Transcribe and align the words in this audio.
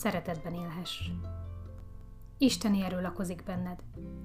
szeretetben 0.00 0.54
élhess. 0.54 1.00
Isteni 2.38 2.82
erő 2.82 3.00
lakozik 3.00 3.42
benned. 3.44 3.78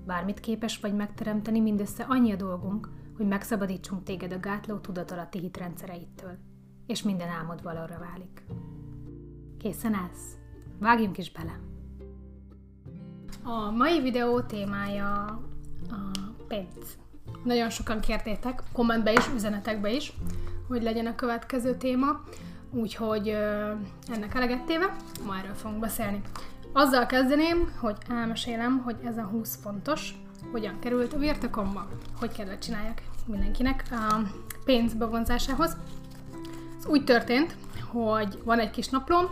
Bármit 0.05 0.39
képes 0.39 0.79
vagy 0.79 0.95
megteremteni, 0.95 1.59
mindössze 1.59 2.03
annyi 2.03 2.31
a 2.31 2.35
dolgunk, 2.35 2.89
hogy 3.17 3.27
megszabadítsunk 3.27 4.03
téged 4.03 4.31
a 4.31 4.39
gátló 4.39 4.77
tudatalatti 4.77 5.39
hitrendszereittől, 5.39 6.37
és 6.87 7.03
minden 7.03 7.29
álmod 7.29 7.63
valóra 7.63 7.99
válik. 7.99 8.45
Készen 9.57 9.93
állsz? 9.93 10.37
Vágjunk 10.79 11.17
is 11.17 11.31
bele! 11.31 11.59
A 13.43 13.71
mai 13.71 14.01
videó 14.01 14.41
témája 14.41 15.23
a 15.89 16.11
pénz. 16.47 16.97
Nagyon 17.43 17.69
sokan 17.69 17.99
kértétek, 17.99 18.63
kommentbe 18.73 19.13
is, 19.13 19.29
üzenetekbe 19.33 19.91
is, 19.91 20.13
hogy 20.67 20.83
legyen 20.83 21.05
a 21.05 21.15
következő 21.15 21.77
téma, 21.77 22.21
úgyhogy 22.75 23.27
ennek 24.07 24.35
eleget 24.35 24.65
téve, 24.65 24.95
ma 25.25 25.37
erről 25.37 25.53
fogunk 25.53 25.79
beszélni. 25.79 26.21
Azzal 26.73 27.05
kezdeném, 27.05 27.73
hogy 27.79 27.97
elmesélem, 28.09 28.81
hogy 28.83 28.95
ez 29.03 29.17
a 29.17 29.23
20 29.23 29.59
fontos, 29.61 30.15
hogyan 30.51 30.79
került 30.79 31.13
a 31.13 31.17
birtokomba, 31.17 31.87
hogy 32.19 32.31
kellett 32.31 32.59
csinálják 32.59 33.01
mindenkinek 33.25 33.83
a 33.91 34.19
pénz 34.65 34.93
bevonzásához. 34.93 35.77
Ez 36.77 36.85
úgy 36.85 37.03
történt, 37.03 37.55
hogy 37.91 38.41
van 38.43 38.59
egy 38.59 38.69
kis 38.69 38.89
naplóm, 38.89 39.25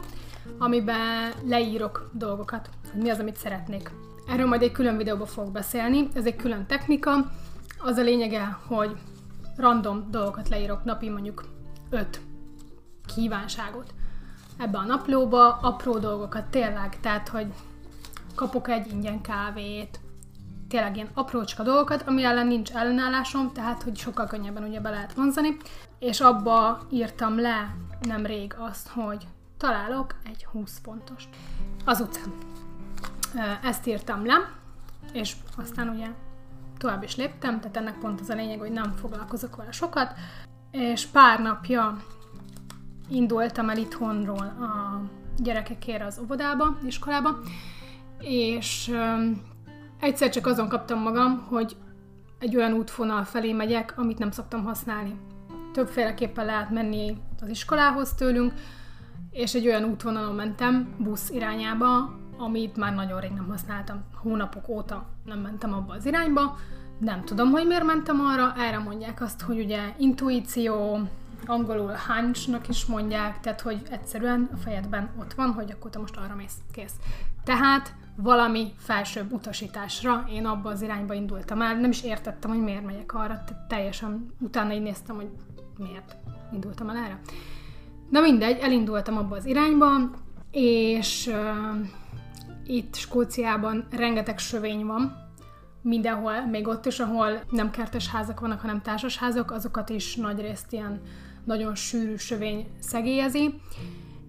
amiben 0.58 1.32
leírok 1.46 2.10
dolgokat, 2.14 2.70
hogy 2.92 3.02
mi 3.02 3.10
az, 3.10 3.20
amit 3.20 3.38
szeretnék. 3.38 3.92
Erről 4.28 4.48
majd 4.48 4.62
egy 4.62 4.72
külön 4.72 4.98
videóban 4.98 5.28
fogok 5.28 5.52
beszélni, 5.52 6.08
ez 6.14 6.26
egy 6.26 6.36
külön 6.36 6.66
technika. 6.66 7.32
Az 7.78 7.98
a 7.98 8.02
lényege, 8.02 8.58
hogy 8.68 8.96
random 9.58 10.08
dolgokat 10.12 10.50
leírok 10.50 10.84
napi 10.84 11.10
mondjuk 11.10 11.44
5 11.90 12.22
kívánságot 13.16 13.94
ebbe 14.58 14.78
a 14.78 14.84
naplóba, 14.84 15.58
apró 15.58 15.98
dolgokat 15.98 16.46
tényleg, 16.46 17.00
tehát, 17.00 17.28
hogy 17.28 17.54
kapok 18.36 18.70
egy 18.70 18.92
ingyen 18.92 19.22
kávét, 19.22 20.00
tényleg 20.68 20.96
ilyen 20.96 21.10
aprócska 21.14 21.64
dolgokat, 21.64 22.02
ami 22.08 22.24
ellen 22.24 22.48
nincs 22.48 22.72
ellenállásom, 22.72 23.52
tehát, 23.52 23.84
hogy 23.84 23.98
sokkal 23.98 24.28
könnyebben 24.28 24.64
ugye 24.64 24.80
be 24.80 24.90
lehet 24.90 25.14
vonzani, 25.14 25.58
és 26.00 26.22
abba 26.22 26.80
írtam 26.90 27.40
le 27.40 27.76
nemrég 28.02 28.56
azt, 28.58 28.88
hogy 28.88 29.28
találok 29.58 30.16
egy 30.26 30.46
20 30.46 30.80
pontos. 30.80 31.30
Azután 31.86 32.34
ezt 33.64 33.88
írtam 33.88 34.26
le, 34.26 34.52
és 35.12 35.36
aztán 35.58 35.90
ugye 35.90 36.08
tovább 36.78 37.04
is 37.04 37.16
léptem, 37.16 37.60
tehát 37.60 37.78
ennek 37.78 37.98
pont 37.98 38.20
az 38.20 38.30
a 38.30 38.36
lényeg, 38.36 38.60
hogy 38.60 38.72
nem 38.72 38.94
foglalkozok 38.96 39.56
vele 39.56 39.72
sokat, 39.72 40.14
és 40.72 41.06
pár 41.06 41.40
napja 41.40 41.98
indultam 43.14 43.70
el 43.70 43.78
itthonról 43.78 44.56
a 44.60 45.02
gyerekekért 45.38 46.04
az 46.06 46.20
óvodába, 46.20 46.78
iskolába, 46.86 47.40
és 48.20 48.92
egyszer 50.00 50.30
csak 50.30 50.46
azon 50.46 50.70
kaptam 50.70 51.00
magam, 51.00 51.46
hogy 51.50 51.76
egy 52.40 52.56
olyan 52.56 52.74
útvonal 52.74 53.24
felé 53.24 53.54
megyek, 53.54 53.94
amit 53.98 54.18
nem 54.18 54.32
szoktam 54.32 54.64
használni. 54.64 55.20
Többféleképpen 55.74 56.46
lehet 56.46 56.70
menni 56.70 57.18
az 57.42 57.50
iskolához 57.50 58.14
tőlünk, 58.14 58.54
és 59.32 59.54
egy 59.54 59.68
olyan 59.68 59.84
útvonalon 59.84 60.36
mentem, 60.36 60.96
busz 60.98 61.30
irányába, 61.30 62.22
amit 62.38 62.78
már 62.78 62.94
nagyon 62.94 63.20
rég 63.20 63.32
nem 63.32 63.48
használtam. 63.50 64.04
Hónapok 64.16 64.68
óta 64.70 65.06
nem 65.26 65.40
mentem 65.40 65.74
abba 65.74 65.94
az 65.94 66.06
irányba, 66.06 66.58
nem 67.00 67.24
tudom, 67.24 67.52
hogy 67.52 67.68
miért 67.68 67.84
mentem 67.84 68.20
arra, 68.20 68.54
erre 68.58 68.78
mondják 68.78 69.22
azt, 69.22 69.42
hogy 69.42 69.60
ugye 69.60 69.80
intuíció, 69.98 71.00
angolul 71.46 71.92
hunchnak 72.08 72.68
is 72.68 72.86
mondják, 72.86 73.40
tehát 73.40 73.62
hogy 73.62 73.82
egyszerűen 73.90 74.50
a 74.54 74.58
fejedben 74.58 75.10
ott 75.20 75.34
van, 75.34 75.52
hogy 75.52 75.72
akkor 75.72 75.92
te 75.92 76.00
most 76.00 76.18
arra 76.18 76.36
mész, 76.36 76.58
kész. 76.72 76.94
Tehát 77.44 77.96
valami 78.16 78.74
felsőbb 78.78 79.32
utasításra 79.32 80.26
én 80.30 80.46
abba 80.46 80.70
az 80.70 80.82
irányba 80.82 81.14
indultam 81.14 81.62
el, 81.62 81.76
nem 81.76 81.90
is 81.90 82.04
értettem, 82.04 82.52
hogy 82.52 82.62
miért 82.62 82.86
megyek 82.86 83.14
arra, 83.14 83.44
tehát 83.46 83.68
teljesen 83.68 84.34
utána 84.40 84.74
így 84.74 84.82
néztem, 84.82 85.16
hogy 85.16 85.30
miért 85.78 86.16
indultam 86.54 86.90
el 86.90 86.98
erre. 86.98 87.20
Na 88.10 88.20
mindegy, 88.20 88.60
elindultam 88.60 89.18
abba 89.18 89.36
az 89.36 89.46
irányba, 89.46 89.88
és 90.52 91.28
uh, 91.28 91.88
itt 92.66 92.96
Skóciában 92.96 93.88
rengeteg 93.92 94.40
sövény 94.40 94.86
van, 94.86 95.24
mindenhol, 95.84 96.46
még 96.46 96.68
ott 96.68 96.86
is, 96.86 97.00
ahol 97.00 97.42
nem 97.50 97.72
kertes 97.72 98.10
házak 98.10 98.40
vannak, 98.40 98.62
hanem 98.62 98.82
társasházak, 98.82 99.52
azokat 99.52 99.90
is 99.90 100.16
nagy 100.16 100.42
részt 100.42 100.74
ilyen 100.74 101.02
nagyon 101.46 101.76
sűrű 101.76 102.16
sövény 102.16 102.68
szegélyezi, 102.80 103.60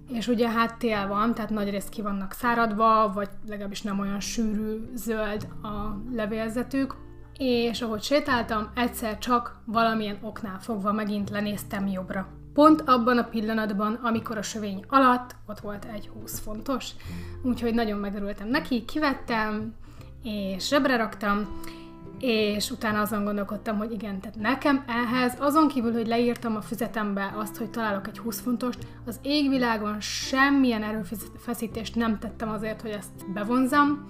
és 0.08 0.28
ugye 0.28 0.50
hát 0.50 0.78
tél 0.78 1.06
van, 1.08 1.34
tehát 1.34 1.50
nagy 1.50 1.70
részt 1.70 1.88
ki 1.88 2.02
vannak 2.02 2.32
száradva, 2.32 3.12
vagy 3.14 3.28
legalábbis 3.48 3.82
nem 3.82 3.98
olyan 3.98 4.20
sűrű 4.20 4.80
zöld 4.94 5.48
a 5.62 6.00
levélzetük, 6.12 6.96
és 7.38 7.82
ahogy 7.82 8.02
sétáltam, 8.02 8.70
egyszer 8.74 9.18
csak 9.18 9.60
valamilyen 9.64 10.18
oknál 10.22 10.58
fogva 10.60 10.92
megint 10.92 11.30
lenéztem 11.30 11.86
jobbra. 11.86 12.28
Pont 12.52 12.82
abban 12.86 13.18
a 13.18 13.28
pillanatban, 13.28 13.94
amikor 14.02 14.38
a 14.38 14.42
sövény 14.42 14.84
alatt 14.88 15.36
ott 15.46 15.60
volt 15.60 15.86
egy 15.94 16.10
20 16.20 16.38
fontos. 16.38 16.90
Úgyhogy 17.42 17.74
nagyon 17.74 17.98
megörültem 17.98 18.48
neki, 18.48 18.84
kivettem, 18.84 19.74
és 20.22 20.68
zsebre 20.68 20.96
raktam, 20.96 21.60
és 22.18 22.70
utána 22.70 23.00
azon 23.00 23.24
gondolkodtam, 23.24 23.76
hogy 23.76 23.92
igen, 23.92 24.20
tehát 24.20 24.36
nekem 24.36 24.84
ehhez, 24.86 25.36
azon 25.38 25.68
kívül, 25.68 25.92
hogy 25.92 26.06
leírtam 26.06 26.56
a 26.56 26.60
füzetembe 26.60 27.32
azt, 27.36 27.56
hogy 27.56 27.70
találok 27.70 28.08
egy 28.08 28.18
20 28.18 28.40
fontost, 28.40 28.78
az 29.06 29.18
égvilágon 29.22 30.00
semmilyen 30.00 30.82
erőfeszítést 30.82 31.94
nem 31.94 32.18
tettem 32.18 32.48
azért, 32.48 32.80
hogy 32.80 32.90
ezt 32.90 33.32
bevonzam. 33.32 34.06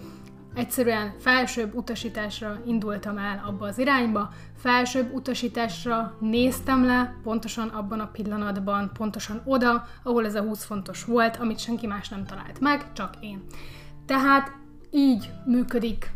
Egyszerűen 0.54 1.15
felsőbb 1.19 1.75
utasításra 1.75 2.60
indultam 2.66 3.19
el 3.19 3.42
abba 3.47 3.66
az 3.66 3.78
irányba, 3.78 4.31
felsőbb 4.56 5.15
utasításra 5.15 6.16
néztem 6.21 6.84
le, 6.84 7.15
pontosan 7.22 7.68
abban 7.68 8.01
a 8.01 8.10
pillanatban, 8.10 8.91
pontosan 8.92 9.42
oda, 9.45 9.86
ahol 10.03 10.24
ez 10.24 10.34
a 10.34 10.42
20 10.42 10.65
fontos 10.65 11.04
volt, 11.04 11.36
amit 11.36 11.59
senki 11.59 11.86
más 11.86 12.09
nem 12.09 12.24
talált 12.24 12.60
meg, 12.60 12.92
csak 12.92 13.15
én. 13.21 13.45
Tehát 14.06 14.53
így 14.91 15.30
működik 15.47 16.10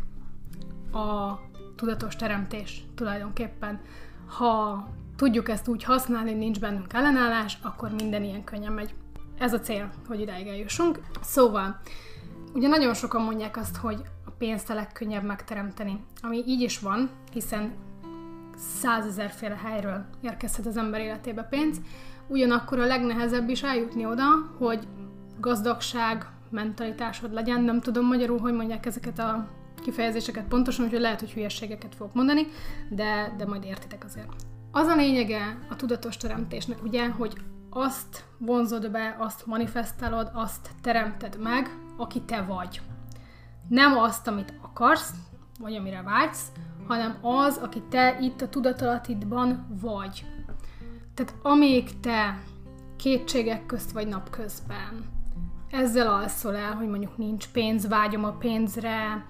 a 0.91 1.33
tudatos 1.79 2.15
teremtés 2.15 2.83
tulajdonképpen. 2.95 3.79
Ha 4.27 4.87
tudjuk 5.15 5.49
ezt 5.49 5.67
úgy 5.67 5.83
használni, 5.83 6.33
nincs 6.33 6.59
bennünk 6.59 6.93
ellenállás, 6.93 7.57
akkor 7.61 7.89
minden 7.89 8.23
ilyen 8.23 8.43
könnyen 8.43 8.71
megy. 8.71 8.93
Ez 9.37 9.53
a 9.53 9.59
cél, 9.59 9.89
hogy 10.07 10.19
ideig 10.19 10.47
eljussunk. 10.47 10.99
Szóval, 11.21 11.79
ugye 12.53 12.67
nagyon 12.67 12.93
sokan 12.93 13.21
mondják 13.21 13.57
azt, 13.57 13.77
hogy 13.77 14.01
a 14.25 14.29
pénzt 14.37 14.69
a 14.69 14.73
legkönnyebb 14.73 15.23
megteremteni, 15.23 16.03
ami 16.21 16.43
így 16.47 16.61
is 16.61 16.79
van, 16.79 17.09
hiszen 17.31 17.73
százezerféle 18.55 19.59
helyről 19.63 20.05
érkezhet 20.21 20.65
az 20.65 20.77
ember 20.77 21.01
életébe 21.01 21.43
pénz, 21.43 21.81
ugyanakkor 22.27 22.79
a 22.79 22.85
legnehezebb 22.85 23.49
is 23.49 23.63
eljutni 23.63 24.05
oda, 24.05 24.25
hogy 24.57 24.87
gazdagság, 25.39 26.25
mentalitásod 26.49 27.33
legyen, 27.33 27.61
nem 27.61 27.81
tudom 27.81 28.05
magyarul, 28.05 28.39
hogy 28.39 28.53
mondják 28.53 28.85
ezeket 28.85 29.19
a 29.19 29.47
kifejezéseket 29.79 30.47
pontosan, 30.47 30.85
úgyhogy 30.85 30.99
lehet, 30.99 31.19
hogy 31.19 31.31
hülyeségeket 31.31 31.95
fogok 31.95 32.13
mondani, 32.13 32.47
de, 32.89 33.33
de 33.37 33.45
majd 33.45 33.63
értitek 33.63 34.03
azért. 34.03 34.33
Az 34.71 34.87
a 34.87 34.95
lényege 34.95 35.59
a 35.69 35.75
tudatos 35.75 36.17
teremtésnek, 36.17 36.83
ugye, 36.83 37.09
hogy 37.09 37.33
azt 37.69 38.23
vonzod 38.37 38.91
be, 38.91 39.15
azt 39.19 39.45
manifestálod, 39.45 40.31
azt 40.33 40.69
teremted 40.81 41.39
meg, 41.41 41.77
aki 41.97 42.21
te 42.21 42.41
vagy. 42.41 42.81
Nem 43.67 43.97
azt, 43.97 44.27
amit 44.27 44.53
akarsz, 44.61 45.13
vagy 45.59 45.75
amire 45.75 46.01
vágysz, 46.01 46.51
hanem 46.87 47.17
az, 47.21 47.57
aki 47.57 47.81
te 47.89 48.17
itt 48.21 48.41
a 48.41 48.49
tudatalatidban 48.49 49.77
vagy. 49.81 50.25
Tehát 51.13 51.35
amíg 51.41 51.99
te 51.99 52.43
kétségek 52.97 53.65
közt 53.65 53.91
vagy 53.91 54.07
napközben, 54.07 55.17
ezzel 55.71 56.07
alszol 56.07 56.55
el, 56.55 56.73
hogy 56.73 56.87
mondjuk 56.87 57.17
nincs 57.17 57.47
pénz, 57.47 57.87
vágyom 57.87 58.23
a 58.23 58.31
pénzre, 58.31 59.25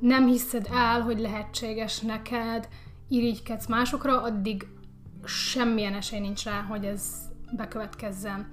nem 0.00 0.26
hiszed 0.26 0.68
el, 0.72 1.00
hogy 1.00 1.20
lehetséges 1.20 2.00
neked, 2.00 2.68
irigykedsz 3.08 3.66
másokra, 3.66 4.22
addig 4.22 4.66
semmilyen 5.24 5.94
esély 5.94 6.20
nincs 6.20 6.44
rá, 6.44 6.60
hogy 6.60 6.84
ez 6.84 7.02
bekövetkezzen. 7.56 8.48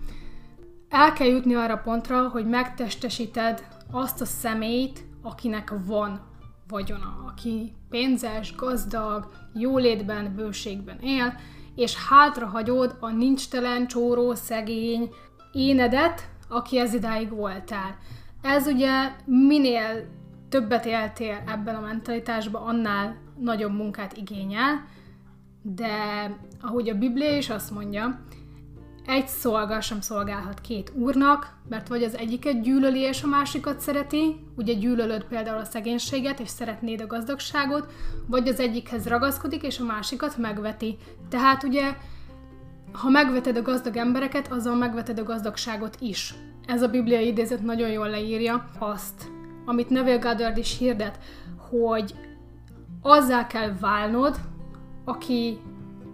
El 0.89 1.13
kell 1.13 1.27
jutni 1.27 1.55
arra 1.55 1.77
pontra, 1.77 2.27
hogy 2.27 2.45
megtestesíted 2.45 3.67
azt 3.91 4.21
a 4.21 4.25
személyt, 4.25 5.05
akinek 5.21 5.73
van 5.85 6.21
vagyona, 6.67 7.23
aki 7.27 7.73
pénzes, 7.89 8.55
gazdag, 8.55 9.29
jólétben, 9.53 10.35
bőségben 10.35 10.99
él, 10.99 11.33
és 11.75 11.95
hátrahagyod 12.09 12.97
a 12.99 13.09
nincstelen, 13.09 13.88
csóró, 13.88 14.33
szegény 14.33 15.09
énedet, 15.51 16.29
aki 16.49 16.79
ez 16.79 16.94
idáig 16.94 17.29
voltál. 17.29 17.97
Ez 18.41 18.67
ugye 18.67 19.11
minél 19.25 20.05
többet 20.49 20.85
éltél 20.85 21.44
ebben 21.47 21.75
a 21.75 21.79
mentalitásban, 21.79 22.61
annál 22.61 23.15
nagyobb 23.39 23.73
munkát 23.73 24.17
igényel, 24.17 24.85
de 25.61 25.89
ahogy 26.61 26.89
a 26.89 26.97
Biblia 26.97 27.38
is 27.38 27.49
azt 27.49 27.71
mondja, 27.71 28.19
egy 29.07 29.27
szolga 29.27 29.81
sem 29.81 30.01
szolgálhat 30.01 30.61
két 30.61 30.91
úrnak, 30.95 31.53
mert 31.69 31.88
vagy 31.88 32.03
az 32.03 32.17
egyiket 32.17 32.61
gyűlöli 32.61 32.99
és 32.99 33.23
a 33.23 33.27
másikat 33.27 33.79
szereti, 33.79 34.35
ugye 34.55 34.73
gyűlölöd 34.73 35.23
például 35.23 35.57
a 35.57 35.63
szegénységet 35.63 36.39
és 36.39 36.49
szeretnéd 36.49 37.01
a 37.01 37.07
gazdagságot, 37.07 37.91
vagy 38.25 38.47
az 38.47 38.59
egyikhez 38.59 39.07
ragaszkodik 39.07 39.63
és 39.63 39.79
a 39.79 39.83
másikat 39.83 40.38
megveti. 40.38 40.97
Tehát 41.29 41.63
ugye, 41.63 41.95
ha 42.91 43.09
megveted 43.09 43.57
a 43.57 43.61
gazdag 43.61 43.97
embereket, 43.97 44.51
azzal 44.51 44.75
megveted 44.75 45.19
a 45.19 45.23
gazdagságot 45.23 45.97
is. 45.99 46.33
Ez 46.65 46.81
a 46.81 46.88
bibliai 46.88 47.27
idézet 47.27 47.61
nagyon 47.63 47.89
jól 47.89 48.09
leírja 48.09 48.69
azt, 48.79 49.31
amit 49.68 49.90
Neville 49.90 50.18
Goddard 50.18 50.58
is 50.58 50.78
hirdet, 50.78 51.19
hogy 51.69 52.16
azzá 53.02 53.48
kell 53.48 53.74
válnod, 53.80 54.36
aki 55.06 55.58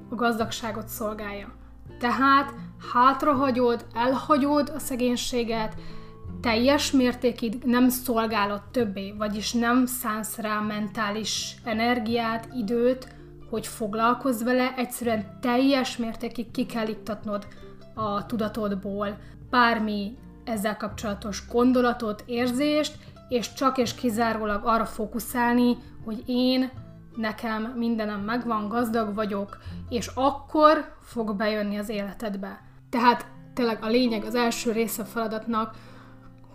a 0.09 0.15
gazdagságot 0.15 0.87
szolgálja. 0.87 1.51
Tehát 1.99 2.53
hátrahagyod, 2.93 3.85
elhagyod 3.93 4.71
a 4.75 4.79
szegénységet, 4.79 5.75
teljes 6.41 6.91
mértékig 6.91 7.63
nem 7.63 7.89
szolgálod 7.89 8.61
többé, 8.71 9.13
vagyis 9.17 9.53
nem 9.53 9.85
szánsz 9.85 10.37
rá 10.37 10.59
mentális 10.59 11.55
energiát, 11.63 12.47
időt, 12.55 13.07
hogy 13.49 13.67
foglalkozz 13.67 14.43
vele, 14.43 14.73
egyszerűen 14.77 15.37
teljes 15.41 15.97
mértékig 15.97 16.51
ki 16.51 16.65
kell 16.65 16.87
iktatnod 16.87 17.47
a 17.93 18.25
tudatodból 18.25 19.17
bármi 19.49 20.17
ezzel 20.43 20.77
kapcsolatos 20.77 21.43
gondolatot, 21.51 22.23
érzést, 22.25 22.97
és 23.33 23.53
csak 23.53 23.77
és 23.77 23.95
kizárólag 23.95 24.61
arra 24.65 24.85
fókuszálni, 24.85 25.77
hogy 26.05 26.23
én, 26.25 26.71
nekem 27.15 27.63
mindenem 27.63 28.19
megvan, 28.19 28.67
gazdag 28.67 29.13
vagyok, 29.13 29.57
és 29.89 30.07
akkor 30.13 30.95
fog 31.01 31.35
bejönni 31.35 31.77
az 31.77 31.89
életedbe. 31.89 32.61
Tehát 32.89 33.25
tényleg 33.53 33.77
a 33.81 33.87
lényeg, 33.87 34.23
az 34.23 34.35
első 34.35 34.71
része 34.71 35.01
a 35.01 35.05
feladatnak, 35.05 35.75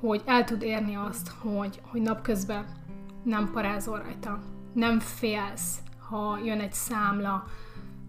hogy 0.01 0.23
el 0.25 0.45
tud 0.45 0.63
érni 0.63 0.97
azt, 0.97 1.29
hogy, 1.29 1.81
hogy 1.91 2.01
napközben 2.01 2.65
nem 3.25 3.51
parázol 3.53 3.99
rajta, 3.99 4.39
nem 4.75 5.01
félsz, 5.01 5.79
ha 6.09 6.39
jön 6.45 6.61
egy 6.61 6.73
számla, 6.73 7.45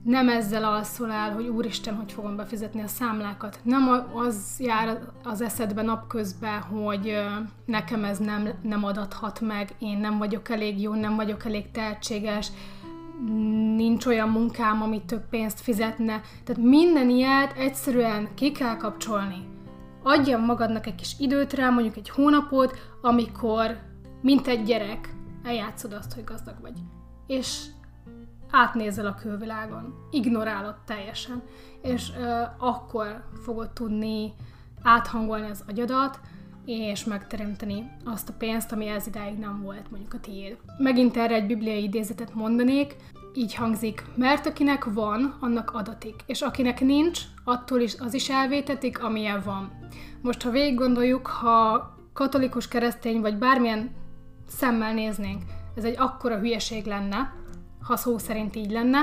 nem 0.03 0.29
ezzel 0.29 0.63
alszol 0.63 1.11
el, 1.11 1.33
hogy 1.33 1.47
úristen, 1.47 1.95
hogy 1.95 2.11
fogom 2.11 2.35
befizetni 2.35 2.81
a 2.81 2.87
számlákat. 2.87 3.59
Nem 3.63 4.05
az 4.13 4.55
jár 4.59 4.99
az 5.23 5.41
eszedbe 5.41 5.81
napközben, 5.81 6.61
hogy 6.61 7.13
nekem 7.65 8.03
ez 8.03 8.17
nem, 8.17 8.49
nem 8.61 8.83
adathat 8.83 9.41
meg, 9.41 9.75
én 9.79 9.97
nem 9.97 10.17
vagyok 10.17 10.49
elég 10.49 10.81
jó, 10.81 10.93
nem 10.93 11.15
vagyok 11.15 11.45
elég 11.45 11.71
tehetséges, 11.71 12.51
nincs 13.75 14.05
olyan 14.05 14.29
munkám, 14.29 14.81
ami 14.81 15.01
több 15.05 15.29
pénzt 15.29 15.59
fizetne. 15.59 16.21
Tehát 16.43 16.61
minden 16.61 17.09
ilyet 17.09 17.57
egyszerűen 17.57 18.27
ki 18.33 18.51
kell 18.51 18.77
kapcsolni. 18.77 19.47
Adjam 20.03 20.45
magadnak 20.45 20.85
egy 20.85 20.95
kis 20.95 21.15
időt 21.19 21.53
rá, 21.53 21.69
mondjuk 21.69 21.97
egy 21.97 22.09
hónapot, 22.09 22.77
amikor, 23.01 23.77
mint 24.21 24.47
egy 24.47 24.63
gyerek, 24.63 25.13
eljátszod 25.43 25.93
azt, 25.93 26.13
hogy 26.13 26.23
gazdag 26.23 26.55
vagy. 26.61 26.77
És 27.27 27.65
átnézel 28.51 29.05
a 29.05 29.15
külvilágon, 29.15 30.07
ignorálod 30.11 30.75
teljesen, 30.85 31.43
és 31.81 32.11
ö, 32.19 32.41
akkor 32.57 33.23
fogod 33.43 33.69
tudni 33.69 34.33
áthangolni 34.81 35.49
az 35.49 35.63
agyadat, 35.67 36.19
és 36.65 37.03
megteremteni 37.03 37.91
azt 38.05 38.29
a 38.29 38.33
pénzt, 38.37 38.71
ami 38.71 38.87
ez 38.87 39.07
idáig 39.07 39.37
nem 39.37 39.61
volt 39.61 39.91
mondjuk 39.91 40.13
a 40.13 40.19
tiéd. 40.19 40.57
Megint 40.77 41.17
erre 41.17 41.35
egy 41.35 41.45
bibliai 41.45 41.83
idézetet 41.83 42.33
mondanék, 42.33 42.95
így 43.33 43.55
hangzik, 43.55 44.03
mert 44.15 44.45
akinek 44.45 44.83
van, 44.93 45.37
annak 45.39 45.71
adatik, 45.73 46.15
és 46.25 46.41
akinek 46.41 46.81
nincs, 46.81 47.21
attól 47.43 47.79
is 47.79 47.95
az 47.99 48.13
is 48.13 48.29
elvétetik, 48.29 49.03
amilyen 49.03 49.41
van. 49.45 49.71
Most, 50.21 50.41
ha 50.41 50.49
végig 50.49 50.77
gondoljuk, 50.77 51.27
ha 51.27 51.89
katolikus 52.13 52.67
keresztény, 52.67 53.21
vagy 53.21 53.37
bármilyen 53.37 53.91
szemmel 54.47 54.93
néznénk, 54.93 55.43
ez 55.75 55.83
egy 55.83 55.95
akkora 55.97 56.37
hülyeség 56.37 56.85
lenne, 56.85 57.33
ha 57.89 57.95
szó 57.95 58.17
szerint 58.17 58.55
így 58.55 58.71
lenne, 58.71 58.99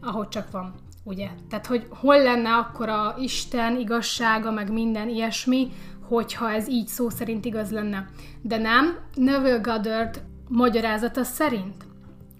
ahogy 0.00 0.28
csak 0.28 0.50
van, 0.50 0.74
ugye? 1.04 1.28
Tehát, 1.48 1.66
hogy 1.66 1.86
hol 1.90 2.22
lenne 2.22 2.54
akkor 2.54 2.88
a 2.88 3.14
Isten 3.18 3.76
igazsága, 3.76 4.50
meg 4.50 4.72
minden 4.72 5.08
ilyesmi, 5.08 5.68
hogyha 6.08 6.50
ez 6.50 6.68
így 6.68 6.86
szó 6.86 7.08
szerint 7.08 7.44
igaz 7.44 7.70
lenne. 7.70 8.08
De 8.42 8.58
nem, 8.58 8.96
Neville 9.14 9.58
Goddard 9.58 10.22
magyarázata 10.48 11.22
szerint, 11.22 11.84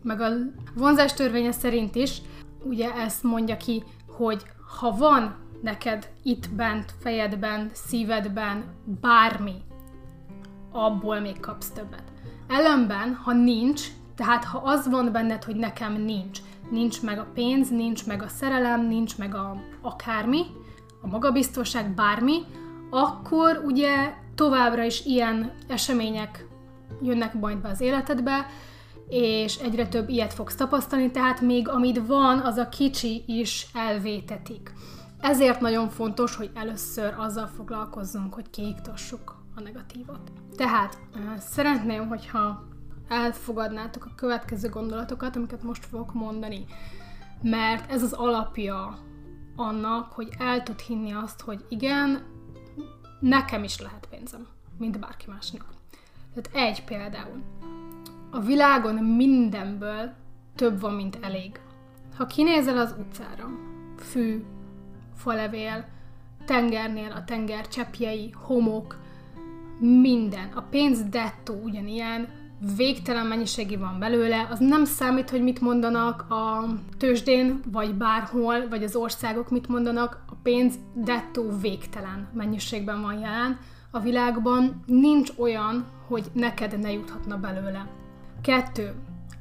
meg 0.02 0.20
a 0.20 0.28
vonzás 0.74 1.14
törvénye 1.14 1.52
szerint 1.52 1.94
is, 1.94 2.22
ugye 2.62 2.92
ezt 2.94 3.22
mondja 3.22 3.56
ki, 3.56 3.82
hogy 4.06 4.42
ha 4.80 4.96
van 4.96 5.36
neked 5.62 6.08
itt 6.22 6.50
bent, 6.50 6.94
fejedben, 7.00 7.70
szívedben 7.72 8.64
bármi, 9.00 9.54
abból 10.72 11.20
még 11.20 11.40
kapsz 11.40 11.70
többet. 11.70 12.04
Ellenben, 12.48 13.14
ha 13.14 13.32
nincs, 13.32 13.86
tehát 14.20 14.44
ha 14.44 14.58
az 14.58 14.88
van 14.88 15.12
benned, 15.12 15.44
hogy 15.44 15.56
nekem 15.56 15.92
nincs, 15.92 16.38
nincs 16.70 17.02
meg 17.02 17.18
a 17.18 17.26
pénz, 17.34 17.70
nincs 17.70 18.06
meg 18.06 18.22
a 18.22 18.28
szerelem, 18.28 18.86
nincs 18.86 19.18
meg 19.18 19.34
a 19.34 19.56
akármi, 19.82 20.42
a 21.02 21.06
magabiztosság, 21.06 21.94
bármi, 21.94 22.42
akkor 22.90 23.62
ugye 23.64 24.14
továbbra 24.34 24.82
is 24.82 25.04
ilyen 25.04 25.52
események 25.68 26.46
jönnek 27.02 27.34
majd 27.34 27.58
be 27.58 27.68
az 27.68 27.80
életedbe, 27.80 28.46
és 29.08 29.56
egyre 29.56 29.88
több 29.88 30.08
ilyet 30.08 30.34
fogsz 30.34 30.54
tapasztalni, 30.54 31.10
tehát 31.10 31.40
még 31.40 31.68
amit 31.68 32.06
van, 32.06 32.38
az 32.38 32.56
a 32.56 32.68
kicsi 32.68 33.24
is 33.26 33.66
elvétetik. 33.74 34.72
Ezért 35.20 35.60
nagyon 35.60 35.88
fontos, 35.88 36.36
hogy 36.36 36.50
először 36.54 37.14
azzal 37.18 37.46
foglalkozzunk, 37.46 38.34
hogy 38.34 38.50
kiiktassuk 38.50 39.36
a 39.56 39.60
negatívot. 39.60 40.32
Tehát 40.56 40.98
szeretném, 41.38 42.08
hogyha 42.08 42.68
elfogadnátok 43.10 44.04
a 44.04 44.14
következő 44.14 44.68
gondolatokat, 44.68 45.36
amiket 45.36 45.62
most 45.62 45.86
fogok 45.86 46.14
mondani. 46.14 46.64
Mert 47.42 47.90
ez 47.90 48.02
az 48.02 48.12
alapja 48.12 48.98
annak, 49.56 50.12
hogy 50.12 50.28
el 50.38 50.62
tud 50.62 50.80
hinni 50.80 51.12
azt, 51.12 51.40
hogy 51.40 51.64
igen, 51.68 52.22
nekem 53.20 53.64
is 53.64 53.80
lehet 53.80 54.06
pénzem, 54.10 54.46
mint 54.78 55.00
bárki 55.00 55.24
másnak. 55.28 55.64
Tehát 56.34 56.68
egy 56.68 56.84
például. 56.84 57.42
A 58.30 58.40
világon 58.40 58.94
mindenből 58.94 60.12
több 60.54 60.80
van, 60.80 60.94
mint 60.94 61.18
elég. 61.20 61.60
Ha 62.16 62.26
kinézel 62.26 62.78
az 62.78 62.94
utcára, 62.98 63.48
fű, 63.96 64.44
falevél, 65.14 65.88
tengernél 66.44 67.12
a 67.12 67.24
tenger 67.24 67.68
cseppjei, 67.68 68.34
homok, 68.34 68.96
minden. 69.80 70.48
A 70.54 70.60
pénz 70.62 71.02
dettó 71.02 71.54
ugyanilyen, 71.62 72.39
végtelen 72.76 73.26
mennyiségi 73.26 73.76
van 73.76 73.98
belőle, 73.98 74.48
az 74.50 74.58
nem 74.58 74.84
számít, 74.84 75.30
hogy 75.30 75.42
mit 75.42 75.60
mondanak 75.60 76.30
a 76.30 76.64
tőzsdén, 76.98 77.60
vagy 77.72 77.94
bárhol, 77.94 78.68
vagy 78.68 78.82
az 78.82 78.96
országok 78.96 79.50
mit 79.50 79.68
mondanak, 79.68 80.22
a 80.26 80.34
pénz 80.42 80.74
dettó 80.94 81.58
végtelen 81.60 82.28
mennyiségben 82.34 83.00
van 83.00 83.18
jelen 83.18 83.58
a 83.90 84.00
világban, 84.00 84.82
nincs 84.86 85.30
olyan, 85.36 85.86
hogy 86.08 86.30
neked 86.32 86.78
ne 86.78 86.92
juthatna 86.92 87.36
belőle. 87.36 87.88
Kettő. 88.42 88.94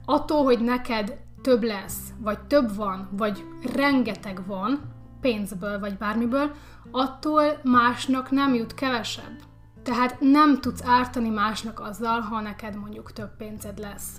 Attól, 0.06 0.44
hogy 0.44 0.60
neked 0.60 1.18
több 1.42 1.64
lesz, 1.64 2.14
vagy 2.22 2.40
több 2.40 2.76
van, 2.76 3.10
vagy 3.12 3.44
rengeteg 3.74 4.46
van, 4.46 4.80
pénzből, 5.22 5.80
vagy 5.80 5.98
bármiből, 5.98 6.52
attól 6.92 7.44
másnak 7.64 8.32
nem 8.32 8.54
jut 8.54 8.74
kevesebb. 8.74 9.49
Tehát 9.84 10.20
nem 10.20 10.62
tudsz 10.62 10.84
ártani 10.86 11.30
másnak 11.30 11.80
azzal, 11.80 12.20
ha 12.20 12.42
neked 12.42 12.76
mondjuk 12.76 13.14
több 13.14 13.36
pénzed 13.38 13.80
lesz. 13.80 14.18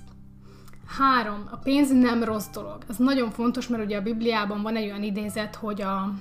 Három, 0.86 1.48
a 1.50 1.56
pénz 1.56 1.92
nem 1.92 2.24
rossz 2.24 2.48
dolog. 2.48 2.84
Ez 2.88 2.96
nagyon 2.96 3.30
fontos, 3.30 3.68
mert 3.68 3.84
ugye 3.84 3.96
a 3.96 4.02
Bibliában 4.02 4.62
van 4.62 4.76
egy 4.76 4.84
olyan 4.84 5.02
idézet, 5.02 5.54
hogy 5.54 5.82
a 5.82 6.12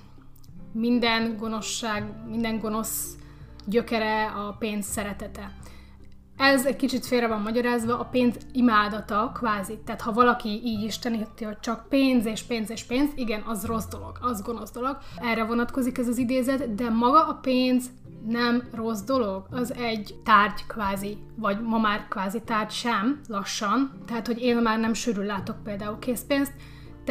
minden 0.71 1.37
gonoszság, 1.37 2.13
minden 2.27 2.59
gonosz 2.59 3.15
gyökere 3.65 4.25
a 4.25 4.55
pénz 4.59 4.85
szeretete. 4.85 5.51
Ez 6.39 6.65
egy 6.65 6.75
kicsit 6.75 7.05
félre 7.05 7.27
van 7.27 7.41
magyarázva, 7.41 7.99
a 7.99 8.03
pénz 8.03 8.35
imádata 8.51 9.31
kvázi. 9.33 9.79
Tehát 9.85 10.01
ha 10.01 10.11
valaki 10.11 10.49
így 10.49 10.83
isteníti, 10.83 11.43
hogy 11.43 11.59
csak 11.59 11.85
pénz 11.89 12.25
és 12.25 12.41
pénz 12.41 12.69
és 12.69 12.83
pénz, 12.83 13.09
igen, 13.15 13.43
az 13.47 13.65
rossz 13.65 13.85
dolog, 13.85 14.17
az 14.21 14.41
gonosz 14.41 14.71
dolog. 14.71 14.97
Erre 15.15 15.43
vonatkozik 15.43 15.97
ez 15.97 16.07
az 16.07 16.17
idézet, 16.17 16.75
de 16.75 16.89
maga 16.89 17.27
a 17.27 17.33
pénz 17.33 17.89
nem 18.27 18.63
rossz 18.73 19.01
dolog, 19.01 19.45
az 19.51 19.73
egy 19.73 20.15
tárgy 20.23 20.65
kvázi, 20.67 21.17
vagy 21.35 21.61
ma 21.61 21.77
már 21.77 22.05
kvázi 22.09 22.41
tárgy 22.41 22.71
sem, 22.71 23.19
lassan, 23.27 23.91
tehát 24.07 24.27
hogy 24.27 24.41
én 24.41 24.57
már 24.57 24.79
nem 24.79 24.93
sűrűn 24.93 25.25
látok 25.25 25.63
például 25.63 25.99
készpénzt, 25.99 26.53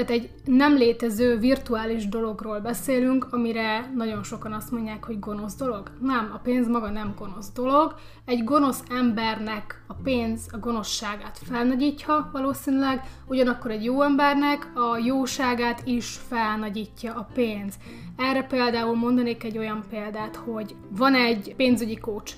tehát 0.04 0.12
egy 0.12 0.30
nem 0.44 0.76
létező 0.76 1.38
virtuális 1.38 2.08
dologról 2.08 2.60
beszélünk, 2.60 3.26
amire 3.30 3.90
nagyon 3.94 4.22
sokan 4.22 4.52
azt 4.52 4.70
mondják, 4.70 5.04
hogy 5.04 5.18
gonosz 5.18 5.56
dolog. 5.56 5.90
Nem, 6.00 6.30
a 6.34 6.38
pénz 6.38 6.68
maga 6.68 6.90
nem 6.90 7.14
gonosz 7.18 7.52
dolog. 7.52 7.94
Egy 8.24 8.44
gonosz 8.44 8.82
embernek 8.90 9.82
a 9.86 9.94
pénz 9.94 10.48
a 10.52 10.58
gonoszságát 10.58 11.38
felnagyítja 11.42 12.28
valószínűleg, 12.32 13.02
ugyanakkor 13.26 13.70
egy 13.70 13.84
jó 13.84 14.02
embernek 14.02 14.70
a 14.74 14.98
jóságát 14.98 15.82
is 15.84 16.18
felnagyítja 16.28 17.14
a 17.14 17.28
pénz. 17.34 17.74
Erre 18.16 18.42
például 18.42 18.96
mondanék 18.96 19.44
egy 19.44 19.58
olyan 19.58 19.84
példát, 19.90 20.36
hogy 20.36 20.74
van 20.90 21.14
egy 21.14 21.54
pénzügyi 21.56 21.96
coach, 21.96 22.34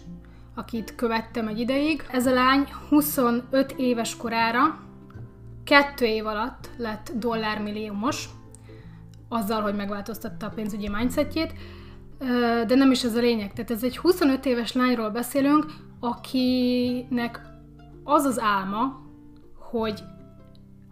akit 0.54 0.94
követtem 0.94 1.48
egy 1.48 1.58
ideig. 1.58 2.04
Ez 2.10 2.26
a 2.26 2.32
lány 2.32 2.68
25 2.88 3.74
éves 3.76 4.16
korára 4.16 4.88
kettő 5.64 6.04
év 6.04 6.26
alatt 6.26 6.70
lett 6.76 7.12
dollármilliómos, 7.14 8.28
azzal, 9.28 9.62
hogy 9.62 9.74
megváltoztatta 9.74 10.46
a 10.46 10.50
pénzügyi 10.50 10.88
mindsetjét, 10.88 11.54
de 12.66 12.74
nem 12.74 12.90
is 12.90 13.04
ez 13.04 13.16
a 13.16 13.20
lényeg. 13.20 13.52
Tehát 13.52 13.70
ez 13.70 13.84
egy 13.84 13.98
25 13.98 14.46
éves 14.46 14.72
lányról 14.72 15.10
beszélünk, 15.10 15.66
akinek 16.00 17.40
az 18.04 18.24
az 18.24 18.40
álma, 18.40 19.00
hogy 19.58 20.02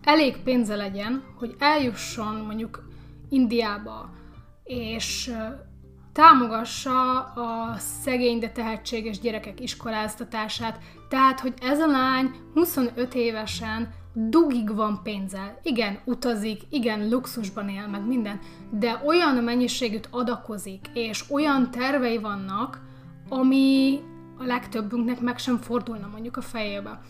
elég 0.02 0.36
pénze 0.36 0.76
legyen, 0.76 1.24
hogy 1.38 1.54
eljusson 1.58 2.34
mondjuk 2.46 2.88
Indiába, 3.28 4.10
és 4.64 5.34
támogassa 6.12 7.20
a 7.20 7.74
szegény, 7.76 8.38
de 8.38 8.50
tehetséges 8.50 9.20
gyerekek 9.20 9.60
iskoláztatását. 9.60 10.78
Tehát, 11.08 11.40
hogy 11.40 11.54
ez 11.60 11.80
a 11.80 11.86
lány 11.86 12.30
25 12.54 13.14
évesen 13.14 13.92
dugig 14.26 14.74
van 14.74 15.00
pénzzel. 15.02 15.58
Igen, 15.62 15.98
utazik, 16.04 16.62
igen, 16.70 17.08
luxusban 17.08 17.68
él, 17.68 17.86
meg 17.86 18.06
minden, 18.06 18.38
de 18.70 19.02
olyan 19.06 19.34
mennyiségűt 19.34 20.08
adakozik, 20.10 20.86
és 20.94 21.24
olyan 21.30 21.70
tervei 21.70 22.18
vannak, 22.18 22.80
ami 23.28 24.00
a 24.38 24.44
legtöbbünknek 24.44 25.20
meg 25.20 25.38
sem 25.38 25.56
fordulna 25.56 26.08
mondjuk 26.12 26.36
a 26.36 26.40
fejébe. 26.40 27.00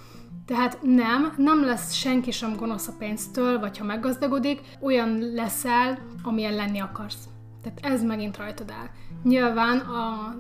Tehát 0.46 0.78
nem, 0.82 1.32
nem 1.36 1.64
lesz 1.64 1.92
senki 1.92 2.30
sem 2.30 2.56
gonosz 2.56 2.88
a 2.88 2.94
pénztől, 2.98 3.58
vagy 3.58 3.78
ha 3.78 3.84
meggazdagodik, 3.84 4.60
olyan 4.80 5.18
leszel, 5.18 5.98
amilyen 6.22 6.54
lenni 6.54 6.78
akarsz. 6.78 7.28
Tehát 7.62 7.78
ez 7.82 8.02
megint 8.02 8.36
rajtad 8.36 8.70
áll. 8.70 8.88
Nyilván 9.22 9.78
a 9.78 10.34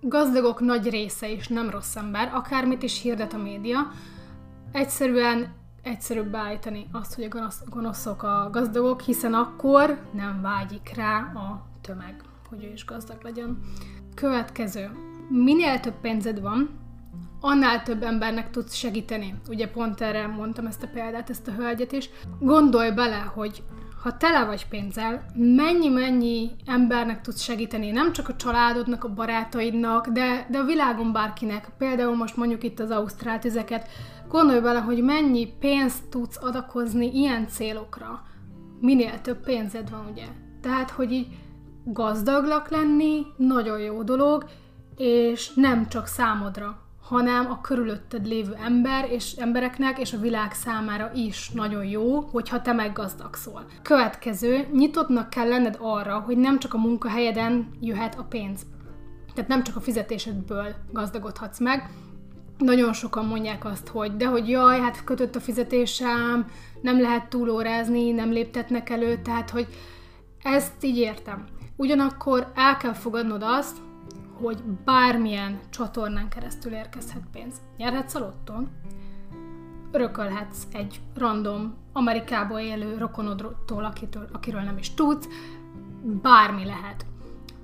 gazdagok 0.00 0.60
nagy 0.60 0.88
része 0.88 1.30
is 1.30 1.48
nem 1.48 1.70
rossz 1.70 1.96
ember, 1.96 2.30
akármit 2.34 2.82
is 2.82 3.02
hirdet 3.02 3.32
a 3.32 3.38
média, 3.38 3.90
egyszerűen 4.72 5.58
egyszerűbb 5.82 6.30
beállítani 6.30 6.86
azt, 6.92 7.14
hogy 7.14 7.24
a 7.24 7.28
gonosz, 7.28 7.62
gonoszok 7.68 8.22
a 8.22 8.48
gazdagok, 8.52 9.00
hiszen 9.00 9.34
akkor 9.34 10.00
nem 10.12 10.40
vágyik 10.42 10.92
rá 10.94 11.18
a 11.18 11.66
tömeg, 11.80 12.22
hogy 12.48 12.64
ő 12.64 12.72
is 12.72 12.84
gazdag 12.84 13.22
legyen. 13.22 13.58
Következő. 14.14 14.90
Minél 15.28 15.80
több 15.80 16.00
pénzed 16.00 16.40
van, 16.40 16.70
annál 17.40 17.82
több 17.82 18.02
embernek 18.02 18.50
tudsz 18.50 18.74
segíteni. 18.74 19.34
Ugye 19.48 19.68
pont 19.68 20.00
erre 20.00 20.26
mondtam 20.26 20.66
ezt 20.66 20.82
a 20.82 20.90
példát, 20.92 21.30
ezt 21.30 21.48
a 21.48 21.52
hölgyet 21.52 21.92
is. 21.92 22.10
Gondolj 22.40 22.90
bele, 22.90 23.18
hogy 23.34 23.62
ha 24.02 24.16
tele 24.16 24.44
vagy 24.44 24.68
pénzzel, 24.68 25.24
mennyi-mennyi 25.34 26.50
embernek 26.66 27.20
tudsz 27.20 27.40
segíteni, 27.40 27.90
nem 27.90 28.12
csak 28.12 28.28
a 28.28 28.36
családodnak, 28.36 29.04
a 29.04 29.14
barátaidnak, 29.14 30.08
de, 30.08 30.46
de 30.50 30.58
a 30.58 30.64
világon 30.64 31.12
bárkinek. 31.12 31.70
Például 31.78 32.16
most 32.16 32.36
mondjuk 32.36 32.62
itt 32.62 32.80
az 32.80 32.90
Ausztrál 32.90 33.38
tüzeket, 33.38 33.88
Gondolj 34.30 34.60
bele, 34.60 34.78
hogy 34.78 35.02
mennyi 35.02 35.46
pénzt 35.60 36.08
tudsz 36.08 36.38
adakozni 36.42 37.10
ilyen 37.14 37.48
célokra, 37.48 38.22
minél 38.80 39.20
több 39.20 39.44
pénzed 39.44 39.90
van, 39.90 40.06
ugye? 40.10 40.26
Tehát, 40.60 40.90
hogy 40.90 41.12
így 41.12 41.26
gazdagnak 41.84 42.68
lenni 42.68 43.26
nagyon 43.36 43.78
jó 43.78 44.02
dolog, 44.02 44.44
és 44.96 45.54
nem 45.54 45.88
csak 45.88 46.06
számodra, 46.06 46.78
hanem 47.02 47.50
a 47.50 47.60
körülötted 47.60 48.26
lévő 48.26 48.54
ember 48.64 49.10
és 49.10 49.32
embereknek 49.32 49.98
és 49.98 50.12
a 50.12 50.20
világ 50.20 50.52
számára 50.52 51.10
is 51.14 51.50
nagyon 51.50 51.84
jó, 51.84 52.20
hogyha 52.20 52.62
te 52.62 52.72
meggazdagszol. 52.72 53.64
Következő, 53.82 54.66
nyitottnak 54.72 55.30
kell 55.30 55.48
lenned 55.48 55.76
arra, 55.80 56.18
hogy 56.18 56.36
nem 56.36 56.58
csak 56.58 56.74
a 56.74 56.78
munkahelyeden 56.78 57.68
jöhet 57.80 58.18
a 58.18 58.26
pénz. 58.28 58.66
Tehát 59.34 59.50
nem 59.50 59.62
csak 59.62 59.76
a 59.76 59.80
fizetésedből 59.80 60.74
gazdagodhatsz 60.92 61.58
meg, 61.58 61.90
nagyon 62.60 62.92
sokan 62.92 63.26
mondják 63.26 63.64
azt, 63.64 63.88
hogy 63.88 64.16
de 64.16 64.26
hogy 64.26 64.48
jaj, 64.48 64.80
hát 64.80 65.04
kötött 65.04 65.36
a 65.36 65.40
fizetésem, 65.40 66.46
nem 66.80 67.00
lehet 67.00 67.28
túlórázni, 67.28 68.10
nem 68.10 68.30
léptetnek 68.30 68.90
elő, 68.90 69.20
tehát 69.22 69.50
hogy 69.50 69.66
ezt 70.42 70.84
így 70.84 70.96
értem. 70.96 71.44
Ugyanakkor 71.76 72.52
el 72.54 72.76
kell 72.76 72.92
fogadnod 72.92 73.42
azt, 73.44 73.76
hogy 74.42 74.62
bármilyen 74.84 75.58
csatornán 75.70 76.28
keresztül 76.28 76.72
érkezhet 76.72 77.22
pénz. 77.32 77.54
Nyerhetsz 77.76 78.14
a 78.14 78.18
lotton, 78.18 78.68
örökölhetsz 79.92 80.66
egy 80.72 81.00
random 81.14 81.74
Amerikába 81.92 82.60
élő 82.60 82.96
rokonodtól, 82.98 83.84
akitől, 83.84 84.28
akiről 84.32 84.60
nem 84.60 84.78
is 84.78 84.94
tudsz, 84.94 85.28
bármi 86.22 86.64
lehet. 86.64 87.06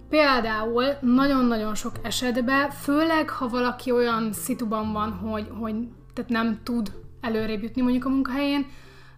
Például 0.08 0.84
nagyon-nagyon 1.00 1.75
sok 1.75 1.92
esetben, 2.02 2.70
főleg 2.70 3.28
ha 3.30 3.48
valaki 3.48 3.90
olyan 3.90 4.32
szituban 4.32 4.92
van, 4.92 5.12
hogy, 5.12 5.48
hogy 5.58 5.75
tehát 6.14 6.30
nem 6.30 6.60
tud 6.62 6.92
előrébb 7.20 7.62
jutni 7.62 7.82
mondjuk 7.82 8.04
a 8.04 8.08
munkahelyén, 8.08 8.66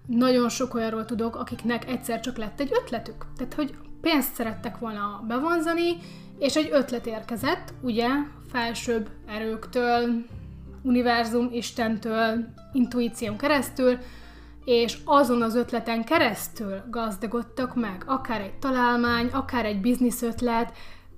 nagyon 0.07 0.49
sok 0.49 0.75
olyanról 0.75 1.05
tudok, 1.05 1.37
akiknek 1.37 1.89
egyszer 1.89 2.21
csak 2.21 2.37
lett 2.37 2.61
egy 2.61 2.71
ötletük. 2.83 3.27
Tehát, 3.37 3.55
hogy 3.55 3.75
pénzt 4.01 4.35
szerettek 4.35 4.79
volna 4.79 5.25
bevonzani, 5.29 5.97
és 6.39 6.57
egy 6.57 6.69
ötlet 6.73 7.07
érkezett, 7.07 7.75
ugye, 7.81 8.09
felsőbb 8.53 9.09
erőktől, 9.27 10.25
univerzum, 10.83 11.49
Istentől, 11.53 12.47
intuíción 12.73 13.37
keresztül, 13.37 13.99
és 14.69 14.99
azon 15.05 15.43
az 15.43 15.55
ötleten 15.55 16.05
keresztül 16.05 16.83
gazdagodtak 16.91 17.75
meg, 17.75 18.05
akár 18.07 18.41
egy 18.41 18.59
találmány, 18.59 19.27
akár 19.27 19.65
egy 19.65 19.81
biznisz 19.81 20.23
ötlet, 20.23 20.73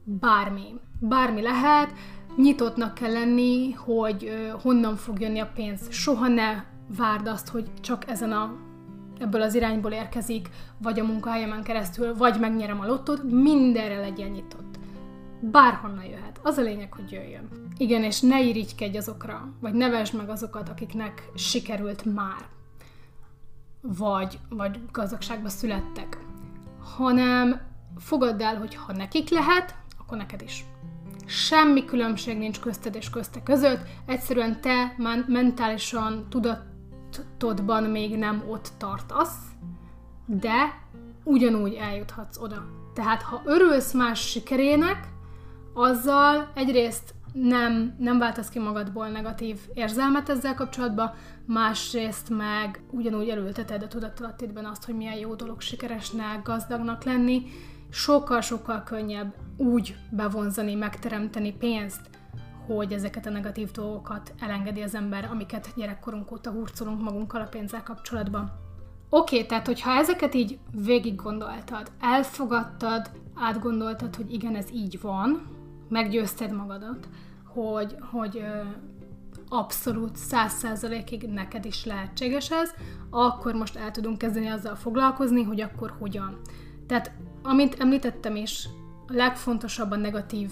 bármi. 0.05 0.75
Bármi 1.01 1.43
lehet, 1.43 1.93
nyitottnak 2.37 2.95
kell 2.95 3.13
lenni, 3.13 3.73
hogy 3.73 4.31
honnan 4.63 4.97
fog 4.97 5.21
jönni 5.21 5.39
a 5.39 5.51
pénz. 5.55 5.81
Soha 5.91 6.29
ne 6.29 6.65
várd 6.97 7.27
azt, 7.27 7.49
hogy 7.49 7.69
csak 7.81 8.09
ezen 8.09 8.33
a 8.33 8.55
ebből 9.19 9.43
az 9.43 9.55
irányból 9.55 9.93
érkezik, 9.93 10.49
vagy 10.79 11.01
a 11.01 11.05
munkahelyemen 11.05 11.63
keresztül, 11.63 12.17
vagy 12.17 12.41
megnyerem 12.41 12.81
a 12.81 12.87
lottót, 12.87 13.23
mindenre 13.23 13.99
legyen 13.99 14.31
nyitott. 14.31 14.79
Bárhonnan 15.41 16.05
jöhet. 16.05 16.41
Az 16.43 16.57
a 16.57 16.63
lényeg, 16.63 16.93
hogy 16.93 17.13
jöjjön. 17.13 17.49
Igen, 17.77 18.03
és 18.03 18.21
ne 18.21 18.43
irigykedj 18.43 18.97
azokra, 18.97 19.53
vagy 19.61 19.73
nevesd 19.73 20.17
meg 20.17 20.29
azokat, 20.29 20.69
akiknek 20.69 21.31
sikerült 21.35 22.05
már 22.05 22.59
vagy, 23.81 24.39
vagy 24.49 24.81
gazdagságba 24.93 25.49
születtek, 25.49 26.19
hanem 26.97 27.61
fogadd 27.97 28.43
el, 28.43 28.57
hogy 28.57 28.75
ha 28.75 28.93
nekik 28.93 29.29
lehet, 29.29 29.75
akkor 29.99 30.17
neked 30.17 30.43
is. 30.43 30.65
Semmi 31.27 31.85
különbség 31.85 32.39
nincs 32.39 32.61
közted 32.61 32.95
és 32.95 33.11
közte 33.11 33.43
között, 33.43 33.81
egyszerűen 34.07 34.61
te 34.61 34.95
mentálisan, 35.27 36.27
tudatodban 36.29 37.83
még 37.83 38.17
nem 38.17 38.45
ott 38.49 38.69
tartasz, 38.79 39.39
de 40.27 40.81
ugyanúgy 41.25 41.75
eljuthatsz 41.75 42.39
oda. 42.39 42.67
Tehát 42.95 43.23
ha 43.23 43.43
örülsz 43.45 43.93
más 43.93 44.21
sikerének, 44.21 45.09
azzal 45.75 46.51
egyrészt 46.55 47.15
nem, 47.33 47.95
nem 47.99 48.19
váltasz 48.19 48.49
ki 48.49 48.59
magadból 48.59 49.09
negatív 49.09 49.59
érzelmet 49.75 50.29
ezzel 50.29 50.55
kapcsolatban, 50.55 51.15
másrészt 51.47 52.29
meg 52.29 52.83
ugyanúgy 52.91 53.29
elülteted 53.29 53.83
a 53.83 53.89
tudatalatidben 53.89 54.65
azt, 54.65 54.85
hogy 54.85 54.97
milyen 54.97 55.19
jó 55.19 55.35
dolog 55.35 55.61
sikeresnek, 55.61 56.43
gazdagnak 56.43 57.05
lenni, 57.05 57.43
sokkal-sokkal 57.91 58.83
könnyebb 58.83 59.35
úgy 59.57 59.97
bevonzani, 60.11 60.75
megteremteni 60.75 61.53
pénzt, 61.53 62.01
hogy 62.67 62.93
ezeket 62.93 63.27
a 63.27 63.31
negatív 63.31 63.71
dolgokat 63.71 64.35
elengedi 64.39 64.83
az 64.83 64.95
ember, 64.95 65.29
amiket 65.31 65.73
gyerekkorunk 65.77 66.33
óta 66.33 66.51
hurcolunk 66.51 67.03
magunkkal 67.03 67.41
a 67.41 67.49
pénzzel 67.49 67.83
kapcsolatban. 67.83 68.53
Oké, 69.11 69.45
tehát 69.45 69.67
hogyha 69.67 69.91
ezeket 69.91 70.35
így 70.35 70.59
végig 70.85 71.15
gondoltad, 71.15 71.91
elfogadtad, 72.01 73.11
átgondoltad, 73.35 74.17
hogy 74.17 74.33
igen, 74.33 74.55
ez 74.55 74.71
így 74.73 75.01
van, 75.01 75.59
meggyőzted 75.91 76.53
magadat, 76.53 77.09
hogy, 77.45 77.97
hogy 78.11 78.43
abszolút 79.49 80.17
száz 80.17 80.53
százalékig 80.53 81.23
neked 81.23 81.65
is 81.65 81.85
lehetséges 81.85 82.51
ez, 82.51 82.71
akkor 83.11 83.55
most 83.55 83.77
el 83.77 83.91
tudunk 83.91 84.19
kezdeni 84.19 84.47
azzal 84.47 84.75
foglalkozni, 84.75 85.43
hogy 85.43 85.61
akkor 85.61 85.95
hogyan. 85.99 86.41
Tehát, 86.87 87.11
amint 87.43 87.77
említettem 87.79 88.37
is, 88.37 88.69
a 89.07 89.13
legfontosabb 89.13 89.91
a 89.91 89.97
negatív 89.97 90.51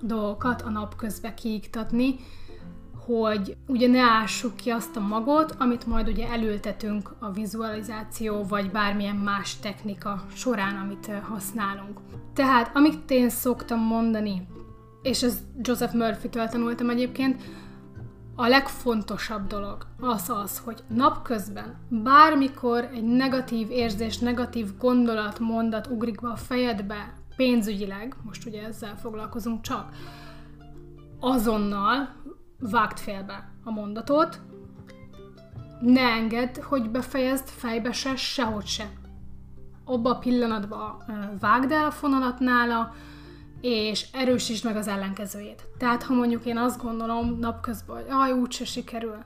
dolgokat 0.00 0.62
a 0.62 0.70
nap 0.70 0.96
közben 0.96 1.34
kiiktatni, 1.34 2.16
hogy 3.06 3.56
ugye 3.66 3.86
ne 3.86 4.00
ássuk 4.00 4.56
ki 4.56 4.70
azt 4.70 4.96
a 4.96 5.00
magot, 5.00 5.54
amit 5.58 5.86
majd 5.86 6.08
ugye 6.08 6.28
elültetünk 6.28 7.14
a 7.18 7.30
vizualizáció, 7.30 8.42
vagy 8.42 8.70
bármilyen 8.70 9.16
más 9.16 9.56
technika 9.56 10.24
során, 10.34 10.76
amit 10.76 11.10
használunk. 11.22 12.00
Tehát, 12.34 12.76
amit 12.76 13.10
én 13.10 13.28
szoktam 13.28 13.80
mondani, 13.80 14.46
és 15.04 15.22
ez 15.22 15.38
Joseph 15.62 15.94
Murphy-től 15.94 16.48
tanultam 16.48 16.90
egyébként, 16.90 17.42
a 18.36 18.46
legfontosabb 18.46 19.46
dolog 19.46 19.86
az 20.00 20.30
az, 20.30 20.58
hogy 20.58 20.82
napközben 20.88 21.76
bármikor 21.88 22.88
egy 22.92 23.04
negatív 23.04 23.70
érzés, 23.70 24.18
negatív 24.18 24.76
gondolat, 24.78 25.38
mondat 25.38 25.86
ugrik 25.86 26.20
be 26.20 26.28
a 26.28 26.36
fejedbe, 26.36 27.12
pénzügyileg, 27.36 28.16
most 28.22 28.46
ugye 28.46 28.62
ezzel 28.62 28.96
foglalkozunk 28.96 29.60
csak, 29.60 29.88
azonnal 31.20 32.08
vágd 32.58 32.98
félbe 32.98 33.50
a 33.64 33.70
mondatot, 33.70 34.40
ne 35.80 36.00
engedd, 36.00 36.62
hogy 36.62 36.90
befejezd 36.90 37.48
fejbe 37.48 37.92
se, 37.92 38.16
sehogy 38.16 38.66
se. 38.66 38.90
Abba 39.84 40.10
a 40.10 40.18
pillanatban 40.18 41.02
vágd 41.40 41.70
el 41.70 41.84
a 41.84 41.90
fonalat 41.90 42.38
nála, 42.38 42.94
és 43.64 44.06
erősítsd 44.12 44.64
meg 44.64 44.76
az 44.76 44.88
ellenkezőjét. 44.88 45.64
Tehát, 45.78 46.02
ha 46.02 46.14
mondjuk 46.14 46.44
én 46.44 46.56
azt 46.56 46.82
gondolom 46.82 47.38
napközben, 47.38 47.96
hogy 47.96 48.06
aj, 48.08 48.32
úgyse 48.32 48.64
sikerül, 48.64 49.24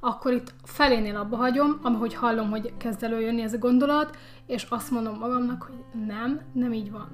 akkor 0.00 0.32
itt 0.32 0.54
felénél 0.62 1.16
abba 1.16 1.36
hagyom, 1.36 1.78
ahogy 1.82 2.14
hallom, 2.14 2.50
hogy 2.50 2.72
kezd 2.76 3.02
előjönni 3.02 3.42
ez 3.42 3.52
a 3.52 3.58
gondolat, 3.58 4.16
és 4.46 4.66
azt 4.68 4.90
mondom 4.90 5.18
magamnak, 5.18 5.62
hogy 5.62 6.02
nem, 6.06 6.40
nem 6.52 6.72
így 6.72 6.90
van. 6.90 7.08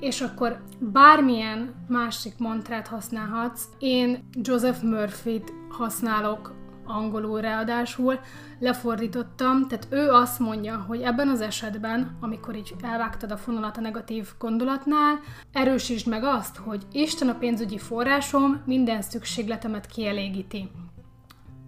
És 0.00 0.20
akkor 0.20 0.62
bármilyen 0.78 1.74
másik 1.88 2.38
mantrát 2.38 2.86
használhatsz. 2.86 3.64
Én 3.78 4.28
Joseph 4.32 4.82
Murphy-t 4.82 5.52
használok 5.68 6.54
angolul 6.90 7.40
ráadásul, 7.40 8.18
lefordítottam, 8.58 9.68
tehát 9.68 9.86
ő 9.90 10.10
azt 10.10 10.38
mondja, 10.38 10.84
hogy 10.88 11.00
ebben 11.00 11.28
az 11.28 11.40
esetben, 11.40 12.16
amikor 12.20 12.56
így 12.56 12.74
elvágtad 12.82 13.30
a 13.30 13.36
fonalat 13.36 13.76
a 13.76 13.80
negatív 13.80 14.28
gondolatnál, 14.38 15.20
erősítsd 15.52 16.08
meg 16.08 16.24
azt, 16.24 16.56
hogy 16.56 16.82
Isten 16.92 17.28
a 17.28 17.34
pénzügyi 17.34 17.78
forrásom 17.78 18.62
minden 18.66 19.02
szükségletemet 19.02 19.86
kielégíti. 19.86 20.70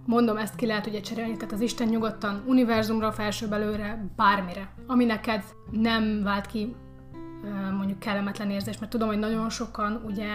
Mondom, 0.06 0.36
ezt 0.36 0.54
ki 0.54 0.66
lehet 0.66 0.86
ugye 0.86 1.00
cserélni, 1.00 1.36
tehát 1.36 1.52
az 1.54 1.60
Isten 1.60 1.88
nyugodtan 1.88 2.42
univerzumra, 2.46 3.12
felső 3.12 3.48
belőle, 3.48 4.04
bármire, 4.16 4.74
ami 4.86 5.04
neked 5.04 5.44
nem 5.70 6.22
vált 6.22 6.46
ki 6.46 6.74
mondjuk 7.76 7.98
kellemetlen 7.98 8.50
érzés, 8.50 8.78
mert 8.78 8.90
tudom, 8.92 9.08
hogy 9.08 9.18
nagyon 9.18 9.50
sokan, 9.50 10.02
ugye, 10.06 10.28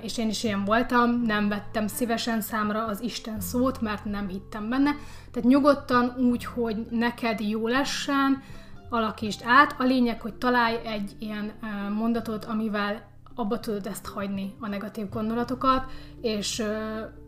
és 0.00 0.18
én 0.18 0.28
is 0.28 0.44
ilyen 0.44 0.64
voltam, 0.64 1.22
nem 1.22 1.48
vettem 1.48 1.86
szívesen 1.86 2.40
számra 2.40 2.84
az 2.84 3.00
Isten 3.00 3.40
szót, 3.40 3.80
mert 3.80 4.04
nem 4.04 4.28
hittem 4.28 4.68
benne. 4.68 4.90
Tehát 5.30 5.48
nyugodtan 5.48 6.14
úgy, 6.18 6.44
hogy 6.44 6.86
neked 6.90 7.40
jó 7.40 7.66
lessen, 7.68 8.42
alakítsd 8.88 9.40
át. 9.44 9.74
A 9.78 9.82
lényeg, 9.82 10.20
hogy 10.20 10.34
találj 10.34 10.76
egy 10.84 11.16
ilyen 11.18 11.52
mondatot, 11.94 12.44
amivel 12.44 13.02
abba 13.34 13.60
tudod 13.60 13.86
ezt 13.86 14.06
hagyni, 14.06 14.54
a 14.60 14.68
negatív 14.68 15.08
gondolatokat, 15.08 15.90
és 16.20 16.62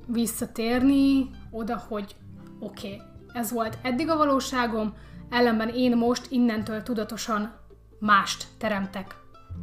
visszatérni 0.07 1.31
oda, 1.51 1.85
hogy 1.89 2.17
oké, 2.61 2.87
okay, 2.95 3.03
ez 3.33 3.53
volt 3.53 3.79
eddig 3.83 4.11
a 4.11 4.17
valóságom, 4.17 4.95
ellenben 5.31 5.69
én 5.69 5.97
most 5.97 6.27
innentől 6.31 6.83
tudatosan 6.83 7.53
mást 7.99 8.47
teremtek. 8.59 9.17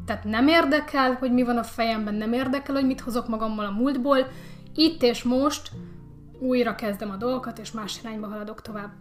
Tehát 0.05 0.23
nem 0.23 0.47
érdekel, 0.47 1.13
hogy 1.13 1.31
mi 1.31 1.43
van 1.43 1.57
a 1.57 1.63
fejemben, 1.63 2.13
nem 2.13 2.33
érdekel, 2.33 2.75
hogy 2.75 2.85
mit 2.85 3.01
hozok 3.01 3.27
magammal 3.27 3.65
a 3.65 3.71
múltból, 3.71 4.27
itt 4.75 5.03
és 5.03 5.23
most 5.23 5.71
újra 6.39 6.75
kezdem 6.75 7.09
a 7.09 7.15
dolgokat, 7.15 7.59
és 7.59 7.71
más 7.71 7.99
irányba 7.99 8.27
haladok 8.27 8.61
tovább. 8.61 8.91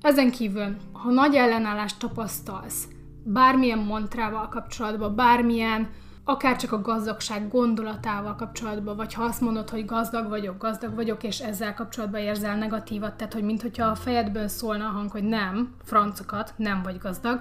Ezen 0.00 0.30
kívül, 0.30 0.76
ha 0.92 1.10
nagy 1.10 1.34
ellenállást 1.34 1.98
tapasztalsz, 1.98 2.88
bármilyen 3.24 3.78
mantrával 3.78 4.48
kapcsolatban, 4.48 5.14
bármilyen, 5.14 5.88
akár 6.24 6.56
csak 6.56 6.72
a 6.72 6.80
gazdagság 6.80 7.48
gondolatával 7.48 8.34
kapcsolatban, 8.34 8.96
vagy 8.96 9.14
ha 9.14 9.24
azt 9.24 9.40
mondod, 9.40 9.70
hogy 9.70 9.84
gazdag 9.84 10.28
vagyok, 10.28 10.58
gazdag 10.58 10.94
vagyok, 10.94 11.22
és 11.22 11.38
ezzel 11.38 11.74
kapcsolatban 11.74 12.20
érzel 12.20 12.56
negatívat, 12.56 13.14
tehát 13.14 13.32
hogy 13.32 13.42
mintha 13.42 13.86
a 13.86 13.94
fejedből 13.94 14.48
szólna 14.48 14.86
a 14.86 14.90
hang, 14.90 15.10
hogy 15.10 15.24
nem, 15.24 15.74
francokat, 15.84 16.54
nem 16.56 16.82
vagy 16.82 16.98
gazdag, 16.98 17.40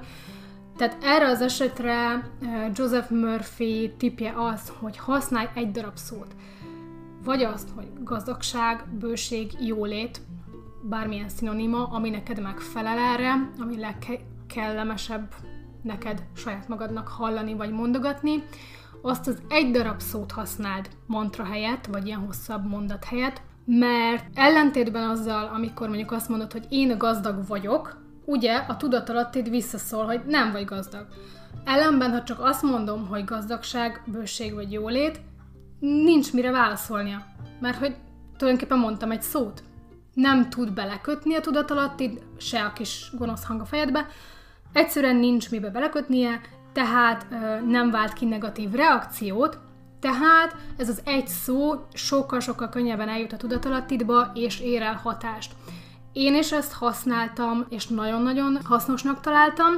tehát 0.77 0.97
erre 1.03 1.27
az 1.27 1.41
esetre 1.41 1.95
eh, 2.41 2.71
Joseph 2.73 3.11
Murphy 3.11 3.93
tipje 3.97 4.33
az, 4.35 4.71
hogy 4.79 4.97
használj 4.97 5.47
egy 5.55 5.71
darab 5.71 5.95
szót. 5.95 6.35
Vagy 7.23 7.43
azt, 7.43 7.69
hogy 7.75 7.87
gazdagság, 8.03 8.85
bőség, 8.99 9.51
jólét, 9.59 10.21
bármilyen 10.83 11.29
szinonima, 11.29 11.83
ami 11.83 12.09
neked 12.09 12.41
megfelel 12.41 12.97
erre, 12.97 13.49
ami 13.59 13.79
legkellemesebb 13.79 15.33
neked 15.81 16.23
saját 16.35 16.67
magadnak 16.67 17.07
hallani 17.07 17.53
vagy 17.53 17.71
mondogatni, 17.71 18.43
azt 19.01 19.27
az 19.27 19.41
egy 19.49 19.71
darab 19.71 19.99
szót 19.99 20.31
használd 20.31 20.89
mantra 21.05 21.43
helyett, 21.43 21.85
vagy 21.85 22.05
ilyen 22.05 22.25
hosszabb 22.25 22.67
mondat 22.67 23.03
helyett, 23.03 23.41
mert 23.65 24.25
ellentétben 24.33 25.09
azzal, 25.09 25.51
amikor 25.53 25.87
mondjuk 25.87 26.11
azt 26.11 26.29
mondod, 26.29 26.51
hogy 26.51 26.65
én 26.69 26.97
gazdag 26.97 27.47
vagyok, 27.47 28.02
ugye 28.25 28.55
a 28.55 28.77
tudatalatted 28.77 29.49
visszaszól, 29.49 30.05
hogy 30.05 30.21
nem 30.25 30.51
vagy 30.51 30.65
gazdag. 30.65 31.07
Ellenben, 31.65 32.11
ha 32.11 32.23
csak 32.23 32.39
azt 32.39 32.61
mondom, 32.61 33.07
hogy 33.07 33.25
gazdagság, 33.25 34.01
bőség 34.05 34.53
vagy 34.53 34.71
jólét, 34.71 35.19
nincs 35.79 36.33
mire 36.33 36.51
válaszolnia. 36.51 37.25
Mert 37.59 37.77
hogy 37.77 37.95
tulajdonképpen 38.37 38.79
mondtam 38.79 39.11
egy 39.11 39.21
szót. 39.21 39.63
Nem 40.13 40.49
tud 40.49 40.73
belekötni 40.73 41.35
a 41.35 41.41
tudatalattid, 41.41 42.21
se 42.37 42.63
a 42.63 42.73
kis 42.73 43.09
gonosz 43.17 43.43
hang 43.43 43.61
a 43.61 43.65
fejedbe, 43.65 44.07
egyszerűen 44.73 45.15
nincs 45.15 45.51
mibe 45.51 45.69
belekötnie, 45.69 46.41
tehát 46.73 47.25
ö, 47.31 47.65
nem 47.65 47.91
vált 47.91 48.13
ki 48.13 48.25
negatív 48.25 48.71
reakciót, 48.71 49.59
tehát 49.99 50.55
ez 50.77 50.89
az 50.89 51.01
egy 51.05 51.27
szó 51.27 51.85
sokkal-sokkal 51.93 52.69
könnyebben 52.69 53.09
eljut 53.09 53.33
a 53.33 53.37
tudatalattidba, 53.37 54.31
és 54.33 54.59
ér 54.59 54.81
el 54.81 54.99
hatást. 55.03 55.51
Én 56.13 56.35
is 56.35 56.51
ezt 56.51 56.73
használtam, 56.73 57.65
és 57.69 57.87
nagyon-nagyon 57.87 58.59
hasznosnak 58.63 59.19
találtam, 59.19 59.71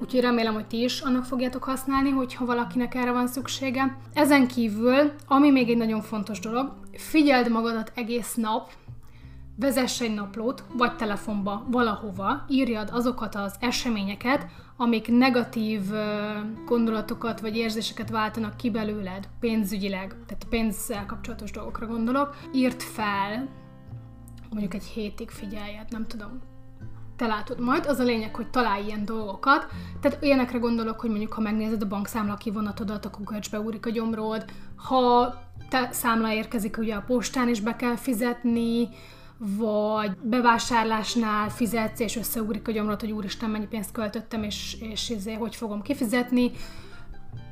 úgyhogy 0.00 0.20
remélem, 0.20 0.54
hogy 0.54 0.66
ti 0.66 0.82
is 0.82 1.00
annak 1.00 1.24
fogjátok 1.24 1.64
használni, 1.64 2.10
hogyha 2.10 2.44
valakinek 2.44 2.94
erre 2.94 3.12
van 3.12 3.26
szüksége. 3.26 3.98
Ezen 4.14 4.46
kívül, 4.46 5.12
ami 5.26 5.50
még 5.50 5.70
egy 5.70 5.76
nagyon 5.76 6.00
fontos 6.00 6.40
dolog, 6.40 6.72
figyeld 6.92 7.50
magadat 7.50 7.92
egész 7.94 8.34
nap, 8.34 8.70
vezess 9.56 10.00
egy 10.00 10.14
naplót, 10.14 10.64
vagy 10.76 10.96
telefonba, 10.96 11.66
valahova, 11.70 12.44
írjad 12.48 12.88
azokat 12.92 13.34
az 13.34 13.54
eseményeket, 13.60 14.46
amik 14.76 15.08
negatív 15.08 15.80
gondolatokat 16.66 17.40
vagy 17.40 17.56
érzéseket 17.56 18.10
váltanak 18.10 18.56
ki 18.56 18.70
belőled, 18.70 19.28
pénzügyileg, 19.40 20.08
tehát 20.26 20.46
pénzzel 20.48 21.06
kapcsolatos 21.06 21.50
dolgokra 21.50 21.86
gondolok. 21.86 22.36
Írd 22.52 22.80
fel, 22.80 23.48
mondjuk 24.52 24.74
egy 24.74 24.84
hétig 24.84 25.30
figyeljed, 25.30 25.86
nem 25.90 26.06
tudom. 26.06 26.40
Te 27.16 27.26
látod 27.26 27.60
majd, 27.60 27.86
az 27.86 27.98
a 27.98 28.04
lényeg, 28.04 28.34
hogy 28.34 28.50
találj 28.50 28.84
ilyen 28.84 29.04
dolgokat. 29.04 29.66
Tehát 30.00 30.22
ilyenekre 30.22 30.58
gondolok, 30.58 31.00
hogy 31.00 31.10
mondjuk, 31.10 31.32
ha 31.32 31.40
megnézed 31.40 31.82
a 31.82 31.88
bankszámla 31.88 32.34
kivonatodat, 32.34 33.04
akkor 33.04 33.24
görcsbe 33.24 33.60
úrik 33.60 33.86
a 33.86 33.90
gyomrod. 33.90 34.44
Ha 34.76 35.34
te 35.68 35.88
számla 35.92 36.32
érkezik 36.32 36.78
ugye 36.78 36.94
a 36.94 37.04
postán, 37.06 37.48
és 37.48 37.60
be 37.60 37.76
kell 37.76 37.96
fizetni, 37.96 38.88
vagy 39.38 40.16
bevásárlásnál 40.16 41.48
fizetsz, 41.48 42.00
és 42.00 42.16
összeugrik 42.16 42.68
a 42.68 42.72
gyomrod, 42.72 43.00
hogy 43.00 43.12
úristen, 43.12 43.50
mennyi 43.50 43.66
pénzt 43.66 43.92
költöttem, 43.92 44.42
és, 44.42 44.76
és 44.80 45.08
ezért 45.08 45.38
hogy 45.38 45.56
fogom 45.56 45.82
kifizetni. 45.82 46.50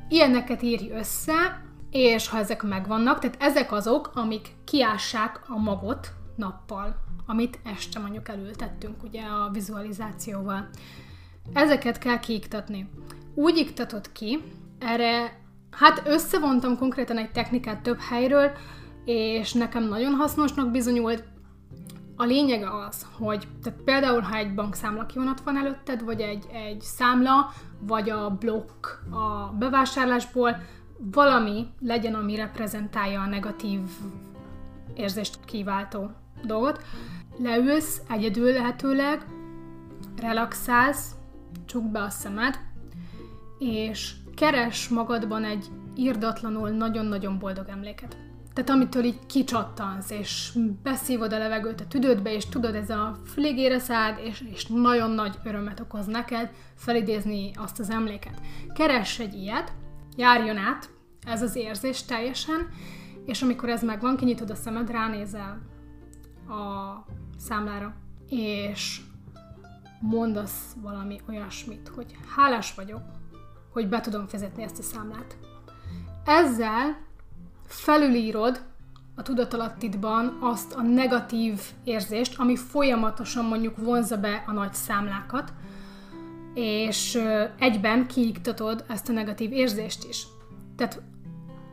Ilyeneket 0.09 0.63
írj 0.63 0.91
össze, 0.91 1.63
és 1.91 2.29
ha 2.29 2.39
ezek 2.39 2.63
megvannak, 2.63 3.19
tehát 3.19 3.37
ezek 3.41 3.73
azok, 3.73 4.11
amik 4.15 4.49
kiássák 4.65 5.41
a 5.49 5.59
magot 5.59 6.13
nappal, 6.41 6.97
amit 7.27 7.59
este 7.65 7.99
mondjuk 7.99 8.29
elültettünk 8.29 9.03
ugye 9.03 9.23
a 9.23 9.51
vizualizációval. 9.53 10.69
Ezeket 11.53 11.99
kell 11.99 12.19
kiiktatni. 12.19 12.89
Úgy 13.35 13.57
iktatod 13.57 14.13
ki, 14.13 14.39
erre, 14.79 15.41
hát 15.71 16.03
összevontam 16.07 16.77
konkrétan 16.77 17.19
egy 17.19 17.31
technikát 17.31 17.83
több 17.83 17.99
helyről, 18.01 18.51
és 19.05 19.53
nekem 19.53 19.85
nagyon 19.85 20.15
hasznosnak 20.15 20.71
bizonyult. 20.71 21.25
A 22.17 22.25
lényege 22.25 22.71
az, 22.87 23.07
hogy 23.19 23.49
tehát 23.63 23.81
például, 23.83 24.21
ha 24.21 24.37
egy 24.37 24.55
bankszámla 24.55 25.07
kivonat 25.07 25.41
van 25.41 25.57
előtted, 25.57 26.05
vagy 26.05 26.21
egy, 26.21 26.47
egy 26.53 26.81
számla, 26.81 27.53
vagy 27.81 28.11
a 28.11 28.31
blokk 28.31 28.87
a 29.11 29.55
bevásárlásból, 29.59 30.57
valami 30.99 31.67
legyen, 31.81 32.15
ami 32.15 32.37
reprezentálja 32.37 33.21
a 33.21 33.27
negatív 33.27 33.81
érzést 34.95 35.45
kiváltó 35.45 36.11
dolgot. 36.45 36.83
Leülsz 37.39 38.01
egyedül 38.09 38.53
lehetőleg, 38.53 39.25
relaxálsz, 40.21 41.15
csukd 41.67 41.91
be 41.91 42.03
a 42.03 42.11
szemed, 42.11 42.59
és 43.59 44.13
keres 44.35 44.89
magadban 44.89 45.45
egy 45.45 45.67
írdatlanul 45.97 46.69
nagyon-nagyon 46.69 47.39
boldog 47.39 47.69
emléket. 47.69 48.17
Tehát 48.55 48.71
amitől 48.71 49.05
így 49.05 49.27
kicsattansz, 49.27 50.11
és 50.11 50.53
beszívod 50.83 51.33
a 51.33 51.39
levegőt 51.39 51.81
a 51.81 51.87
tüdődbe, 51.87 52.35
és 52.35 52.47
tudod, 52.47 52.75
ez 52.75 52.91
a 52.91 53.21
flégére 53.25 53.79
szád, 53.79 54.19
és, 54.25 54.45
és 54.53 54.67
nagyon 54.67 55.11
nagy 55.11 55.39
örömet 55.45 55.81
okoz 55.81 56.07
neked 56.07 56.51
felidézni 56.75 57.51
azt 57.55 57.79
az 57.79 57.91
emléket. 57.91 58.41
Keress 58.75 59.19
egy 59.19 59.35
ilyet, 59.35 59.73
járjon 60.17 60.57
át 60.57 60.89
ez 61.27 61.43
az 61.43 61.57
érzés 61.57 62.03
teljesen, 62.05 62.69
és 63.27 63.43
amikor 63.43 63.69
ez 63.69 63.83
megvan, 63.83 64.17
kinyitod 64.17 64.51
a 64.51 64.55
szemed, 64.55 64.91
ránézel 64.91 65.70
a 66.51 67.05
számlára, 67.39 67.95
és 68.29 69.01
mondasz 70.01 70.75
valami 70.83 71.21
olyasmit, 71.29 71.91
hogy 71.95 72.17
hálás 72.37 72.75
vagyok, 72.75 73.03
hogy 73.73 73.89
be 73.89 74.01
tudom 74.01 74.27
fizetni 74.27 74.63
ezt 74.63 74.79
a 74.79 74.83
számlát. 74.83 75.37
Ezzel 76.25 76.97
felülírod 77.67 78.63
a 79.15 79.23
tudatalattidban 79.23 80.39
azt 80.41 80.75
a 80.75 80.83
negatív 80.83 81.61
érzést, 81.85 82.39
ami 82.39 82.57
folyamatosan 82.57 83.45
mondjuk 83.45 83.77
vonza 83.77 84.17
be 84.17 84.45
a 84.47 84.53
nagy 84.53 84.75
számlákat, 84.75 85.53
és 86.55 87.23
egyben 87.59 88.07
kiiktatod 88.07 88.85
ezt 88.89 89.09
a 89.09 89.13
negatív 89.13 89.53
érzést 89.53 90.05
is. 90.09 90.27
Tehát 90.77 91.03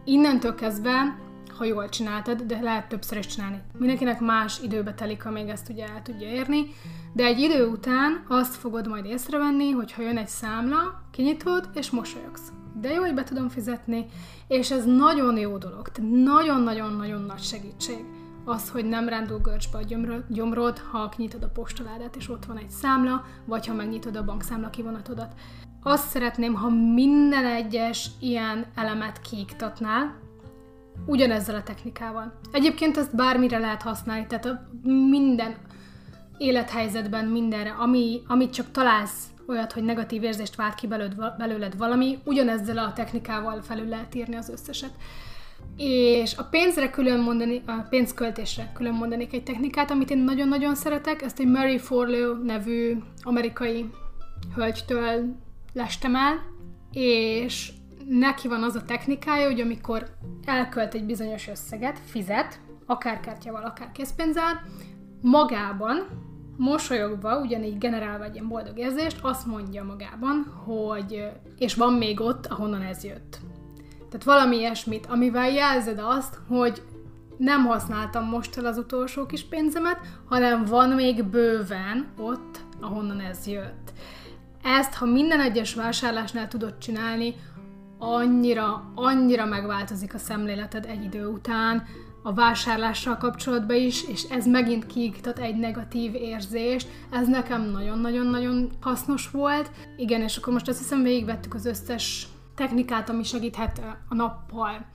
innentől 0.06 0.56
kezdve, 0.56 1.20
ha 1.58 1.66
jól 1.66 1.90
csináltad, 1.90 2.42
de 2.42 2.60
lehet 2.62 2.90
többször 2.90 3.18
is 3.18 3.26
csinálni. 3.26 3.62
Mindenkinek 3.78 4.20
más 4.20 4.60
időbe 4.62 4.94
telik, 4.94 5.26
amíg 5.26 5.48
ezt 5.48 5.70
ugye 5.70 5.86
el 5.86 6.02
tudja 6.02 6.28
érni, 6.28 6.66
de 7.14 7.24
egy 7.24 7.40
idő 7.40 7.68
után 7.68 8.26
azt 8.28 8.56
fogod 8.56 8.88
majd 8.88 9.06
észrevenni, 9.06 9.72
hogy 9.72 9.92
ha 9.92 10.02
jön 10.02 10.18
egy 10.18 10.28
számla, 10.28 11.02
kinyitod 11.12 11.70
és 11.74 11.90
mosolyogsz. 11.90 12.52
De 12.82 12.90
jó, 12.90 13.02
hogy 13.02 13.14
be 13.14 13.24
tudom 13.24 13.50
fizetni, 13.50 14.06
és 14.48 14.72
ez 14.72 14.86
nagyon 14.86 15.38
jó 15.38 15.58
dolog, 15.58 15.92
nagyon-nagyon-nagyon 16.24 17.22
nagy 17.22 17.42
segítség 17.42 18.06
az, 18.46 18.70
hogy 18.70 18.86
nem 18.86 19.10
rándul 19.10 19.40
görcsbe 19.40 19.78
a 19.78 20.22
gyomrod, 20.28 20.78
ha 20.78 21.10
kinyitod 21.10 21.44
a 21.44 21.50
postaládát, 21.50 22.16
és 22.16 22.30
ott 22.30 22.46
van 22.46 22.58
egy 22.58 22.70
számla, 22.70 23.26
vagy 23.46 23.68
ha 23.68 23.74
megnyitod 23.74 24.16
a 24.16 24.24
bankszámla 24.24 24.70
kivonatodat. 24.70 25.34
Azt 25.84 26.10
szeretném, 26.10 26.54
ha 26.54 26.70
minden 26.70 27.46
egyes 27.46 28.10
ilyen 28.20 28.66
elemet 28.76 29.22
kiiktatnál, 29.22 30.16
ugyanezzel 31.06 31.56
a 31.56 31.64
technikával. 31.64 32.40
Egyébként 32.52 32.98
ezt 32.98 33.16
bármire 33.16 33.58
lehet 33.58 33.82
használni, 33.82 34.26
tehát 34.28 34.46
a 34.46 34.70
minden 35.10 35.56
élethelyzetben 36.38 37.26
mindenre, 37.26 37.70
ami, 37.70 38.22
amit 38.28 38.54
csak 38.54 38.72
találsz 38.72 39.28
olyat, 39.48 39.72
hogy 39.72 39.84
negatív 39.84 40.24
érzést 40.24 40.56
vált 40.56 40.76
ki 40.76 40.88
belőled, 40.88 41.36
belőled 41.38 41.78
valami, 41.78 42.20
ugyanezzel 42.24 42.78
a 42.78 42.94
technikával 42.94 43.62
felül 43.62 43.88
lehet 43.88 44.16
írni 44.16 44.36
az 44.36 44.50
összeset. 44.50 44.92
És 45.78 46.36
a 46.38 46.44
pénzre 46.44 46.90
külön 46.90 47.20
mondani, 47.20 47.62
a 47.66 47.86
pénzköltésre 47.90 48.72
külön 48.74 48.94
mondanék 48.94 49.34
egy 49.34 49.44
technikát, 49.44 49.92
amit 49.92 50.10
én 50.10 50.18
nagyon-nagyon 50.18 50.76
szeretek, 50.76 51.22
ezt 51.22 51.40
egy 51.40 51.48
Mary 51.48 51.78
Forleo 51.78 52.34
nevű 52.34 52.98
amerikai 53.22 53.90
hölgytől 54.56 55.36
lestem 55.74 56.16
el, 56.16 56.40
és 56.92 57.72
neki 58.10 58.48
van 58.48 58.64
az 58.64 58.76
a 58.76 58.86
technikája, 58.86 59.46
hogy 59.46 59.62
amikor 59.62 60.08
elkölt 60.46 60.94
egy 60.94 61.06
bizonyos 61.06 61.48
összeget, 61.48 62.00
fizet, 62.00 62.60
akár 62.86 63.20
kártyával, 63.20 63.64
akár 63.64 63.92
készpénzzel, 63.92 64.62
magában, 65.22 66.08
mosolyogva, 66.58 67.40
ugyanígy 67.40 67.78
generálva 67.78 68.24
egy 68.24 68.34
ilyen 68.34 68.48
boldog 68.48 68.78
érzést, 68.78 69.20
azt 69.22 69.46
mondja 69.46 69.84
magában, 69.84 70.46
hogy 70.66 71.30
és 71.58 71.76
van 71.76 71.94
még 71.94 72.20
ott, 72.20 72.46
ahonnan 72.46 72.82
ez 72.82 73.04
jött. 73.04 73.38
Tehát 73.98 74.24
valami 74.24 74.58
ilyesmit, 74.58 75.06
amivel 75.06 75.50
jelzed 75.50 76.00
azt, 76.00 76.40
hogy 76.48 76.82
nem 77.38 77.66
használtam 77.66 78.26
most 78.26 78.58
el 78.58 78.66
az 78.66 78.78
utolsó 78.78 79.26
kis 79.26 79.44
pénzemet, 79.44 80.00
hanem 80.26 80.66
van 80.66 80.90
még 80.90 81.24
bőven 81.24 82.08
ott, 82.18 82.60
ahonnan 82.82 83.20
ez 83.20 83.48
jött. 83.48 83.92
Ezt, 84.64 84.94
ha 84.94 85.06
minden 85.06 85.40
egyes 85.40 85.74
vásárlásnál 85.74 86.48
tudod 86.48 86.78
csinálni, 86.78 87.36
annyira, 88.00 88.92
annyira 88.96 89.46
megváltozik 89.46 90.14
a 90.14 90.18
szemléleted 90.18 90.86
egy 90.86 91.04
idő 91.04 91.28
után, 91.28 91.84
a 92.28 92.34
vásárlással 92.34 93.18
kapcsolatban 93.18 93.76
is, 93.76 94.04
és 94.08 94.24
ez 94.24 94.48
megint 94.48 94.86
kiiktat 94.86 95.40
egy 95.40 95.56
negatív 95.56 96.16
érzést. 96.16 96.90
Ez 97.10 97.28
nekem 97.28 97.62
nagyon-nagyon-nagyon 97.62 98.70
hasznos 98.82 99.32
volt. 99.32 99.72
Igen, 99.98 100.22
és 100.22 100.38
akkor 100.38 100.54
most 100.54 100.68
azt 100.68 100.78
hiszem 100.78 101.04
végigvettük 101.04 101.54
az 101.54 101.66
összes 101.66 102.28
technikát, 102.56 103.10
ami 103.10 103.24
segíthet 103.24 103.82
a 104.10 104.16
nappal 104.16 104.86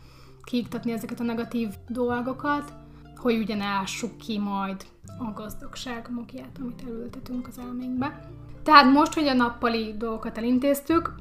kiiktatni 0.42 0.92
ezeket 0.92 1.20
a 1.20 1.24
negatív 1.24 1.68
dolgokat, 1.88 2.72
hogy 3.16 3.36
ugye 3.36 3.56
ne 3.56 3.64
ássuk 3.64 4.16
ki 4.16 4.38
majd 4.38 4.84
a 5.18 5.32
gazdagság 5.34 6.08
magját, 6.10 6.58
amit 6.60 6.82
elültetünk 6.86 7.46
az 7.46 7.58
elménkbe. 7.58 8.20
Tehát 8.62 8.92
most, 8.92 9.14
hogy 9.14 9.26
a 9.26 9.34
nappali 9.34 9.94
dolgokat 9.98 10.38
elintéztük, 10.38 11.14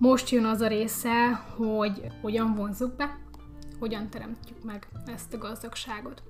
most 0.00 0.28
jön 0.30 0.44
az 0.44 0.60
a 0.60 0.66
része, 0.66 1.32
hogy 1.56 2.06
hogyan 2.20 2.54
vonzuk 2.54 2.96
be, 2.96 3.18
hogyan 3.78 4.08
teremtjük 4.08 4.64
meg 4.64 4.86
ezt 5.06 5.34
a 5.34 5.38
gazdagságot. 5.38 6.22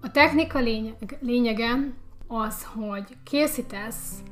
A 0.00 0.10
technika 0.10 0.58
lényeg, 0.58 1.18
lényege 1.20 1.92
az, 2.26 2.64
hogy 2.64 3.16
készítesz 3.24 4.22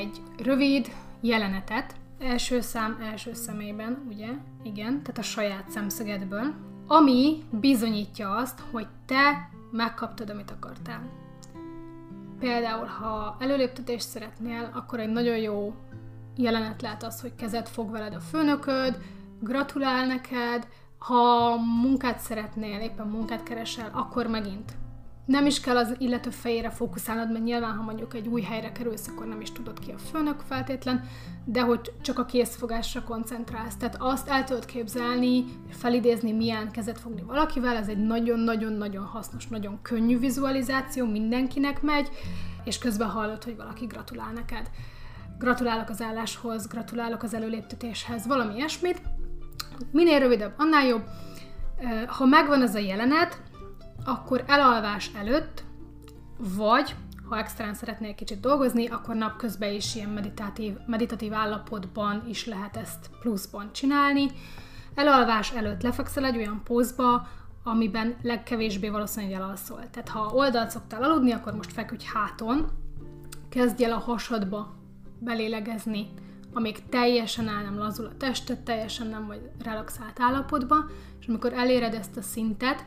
egy 0.00 0.22
rövid 0.38 0.88
jelenetet, 1.20 1.94
első 2.18 2.60
szám 2.60 2.98
első 3.02 3.32
szemében, 3.34 4.06
ugye? 4.08 4.28
Igen, 4.62 5.02
tehát 5.02 5.18
a 5.18 5.22
saját 5.22 5.70
szemszögedből, 5.70 6.54
ami 6.86 7.42
bizonyítja 7.50 8.30
azt, 8.30 8.60
hogy 8.70 8.86
te 9.06 9.50
megkaptad, 9.70 10.30
amit 10.30 10.50
akartál. 10.50 11.10
Például, 12.38 12.86
ha 12.86 13.36
előléptetést 13.40 14.08
szeretnél, 14.08 14.70
akkor 14.74 15.00
egy 15.00 15.12
nagyon 15.12 15.36
jó 15.36 15.74
jelenet 16.36 16.82
lehet 16.82 17.02
az, 17.02 17.20
hogy 17.20 17.34
kezet 17.34 17.68
fog 17.68 17.90
veled 17.90 18.14
a 18.14 18.20
főnököd, 18.20 18.98
gratulál 19.40 20.06
neked, 20.06 20.66
ha 20.98 21.56
munkát 21.82 22.18
szeretnél, 22.18 22.80
éppen 22.80 23.06
munkát 23.06 23.42
keresel, 23.42 23.90
akkor 23.92 24.26
megint 24.26 24.76
nem 25.26 25.46
is 25.46 25.60
kell 25.60 25.76
az 25.76 25.94
illető 25.98 26.30
fejére 26.30 26.70
fókuszálnod, 26.70 27.32
mert 27.32 27.44
nyilván, 27.44 27.76
ha 27.76 27.82
mondjuk 27.82 28.14
egy 28.14 28.26
új 28.26 28.42
helyre 28.42 28.72
kerülsz, 28.72 29.08
akkor 29.08 29.26
nem 29.26 29.40
is 29.40 29.52
tudod 29.52 29.78
ki 29.78 29.90
a 29.90 29.98
főnök 29.98 30.40
feltétlen, 30.48 31.04
de 31.44 31.60
hogy 31.60 31.92
csak 32.00 32.18
a 32.18 32.24
készfogásra 32.24 33.02
koncentrálsz. 33.02 33.76
Tehát 33.76 33.96
azt 33.98 34.28
el 34.28 34.44
tudod 34.44 34.64
képzelni, 34.64 35.44
felidézni, 35.70 36.32
milyen 36.32 36.70
kezet 36.70 36.98
fogni 36.98 37.22
valakivel, 37.22 37.76
ez 37.76 37.88
egy 37.88 38.06
nagyon-nagyon-nagyon 38.06 39.04
hasznos, 39.04 39.46
nagyon 39.46 39.78
könnyű 39.82 40.18
vizualizáció, 40.18 41.06
mindenkinek 41.06 41.82
megy, 41.82 42.08
és 42.64 42.78
közben 42.78 43.08
hallod, 43.08 43.44
hogy 43.44 43.56
valaki 43.56 43.86
gratulál 43.86 44.32
neked. 44.32 44.70
Gratulálok 45.38 45.88
az 45.88 46.02
álláshoz, 46.02 46.66
gratulálok 46.66 47.22
az 47.22 47.34
előléptetéshez, 47.34 48.26
valami 48.26 48.54
ilyesmit. 48.54 49.02
Minél 49.90 50.18
rövidebb, 50.18 50.54
annál 50.56 50.86
jobb. 50.86 51.04
Ha 52.06 52.24
megvan 52.24 52.62
ez 52.62 52.74
a 52.74 52.78
jelenet, 52.78 53.42
akkor 54.04 54.44
elalvás 54.46 55.10
előtt, 55.14 55.64
vagy 56.38 56.94
ha 57.28 57.38
extrán 57.38 57.74
szeretnél 57.74 58.14
kicsit 58.14 58.40
dolgozni, 58.40 58.86
akkor 58.86 59.14
napközben 59.14 59.72
is 59.72 59.94
ilyen 59.94 60.10
meditatív, 60.10 60.76
meditatív 60.86 61.34
állapotban 61.34 62.22
is 62.28 62.46
lehet 62.46 62.76
ezt 62.76 63.10
pluszban 63.20 63.72
csinálni. 63.72 64.30
Elalvás 64.94 65.52
előtt 65.52 65.82
lefekszel 65.82 66.24
egy 66.24 66.36
olyan 66.36 66.60
pózba, 66.64 67.28
amiben 67.62 68.16
legkevésbé 68.22 68.88
valószínűleg 68.88 69.40
elalszol. 69.40 69.90
Tehát 69.90 70.08
ha 70.08 70.30
oldalt 70.34 70.70
szoktál 70.70 71.02
aludni, 71.02 71.32
akkor 71.32 71.54
most 71.54 71.72
feküdj 71.72 72.04
háton, 72.14 72.70
kezdj 73.48 73.84
el 73.84 73.92
a 73.92 73.98
hasadba 73.98 74.74
belélegezni, 75.18 76.08
amíg 76.52 76.88
teljesen 76.88 77.48
el 77.48 77.62
nem 77.62 77.78
lazul 77.78 78.06
a 78.06 78.16
tested, 78.16 78.58
teljesen 78.58 79.06
nem 79.06 79.26
vagy 79.26 79.50
relaxált 79.64 80.20
állapotban, 80.20 80.90
és 81.20 81.26
amikor 81.26 81.52
eléred 81.52 81.94
ezt 81.94 82.16
a 82.16 82.22
szintet, 82.22 82.86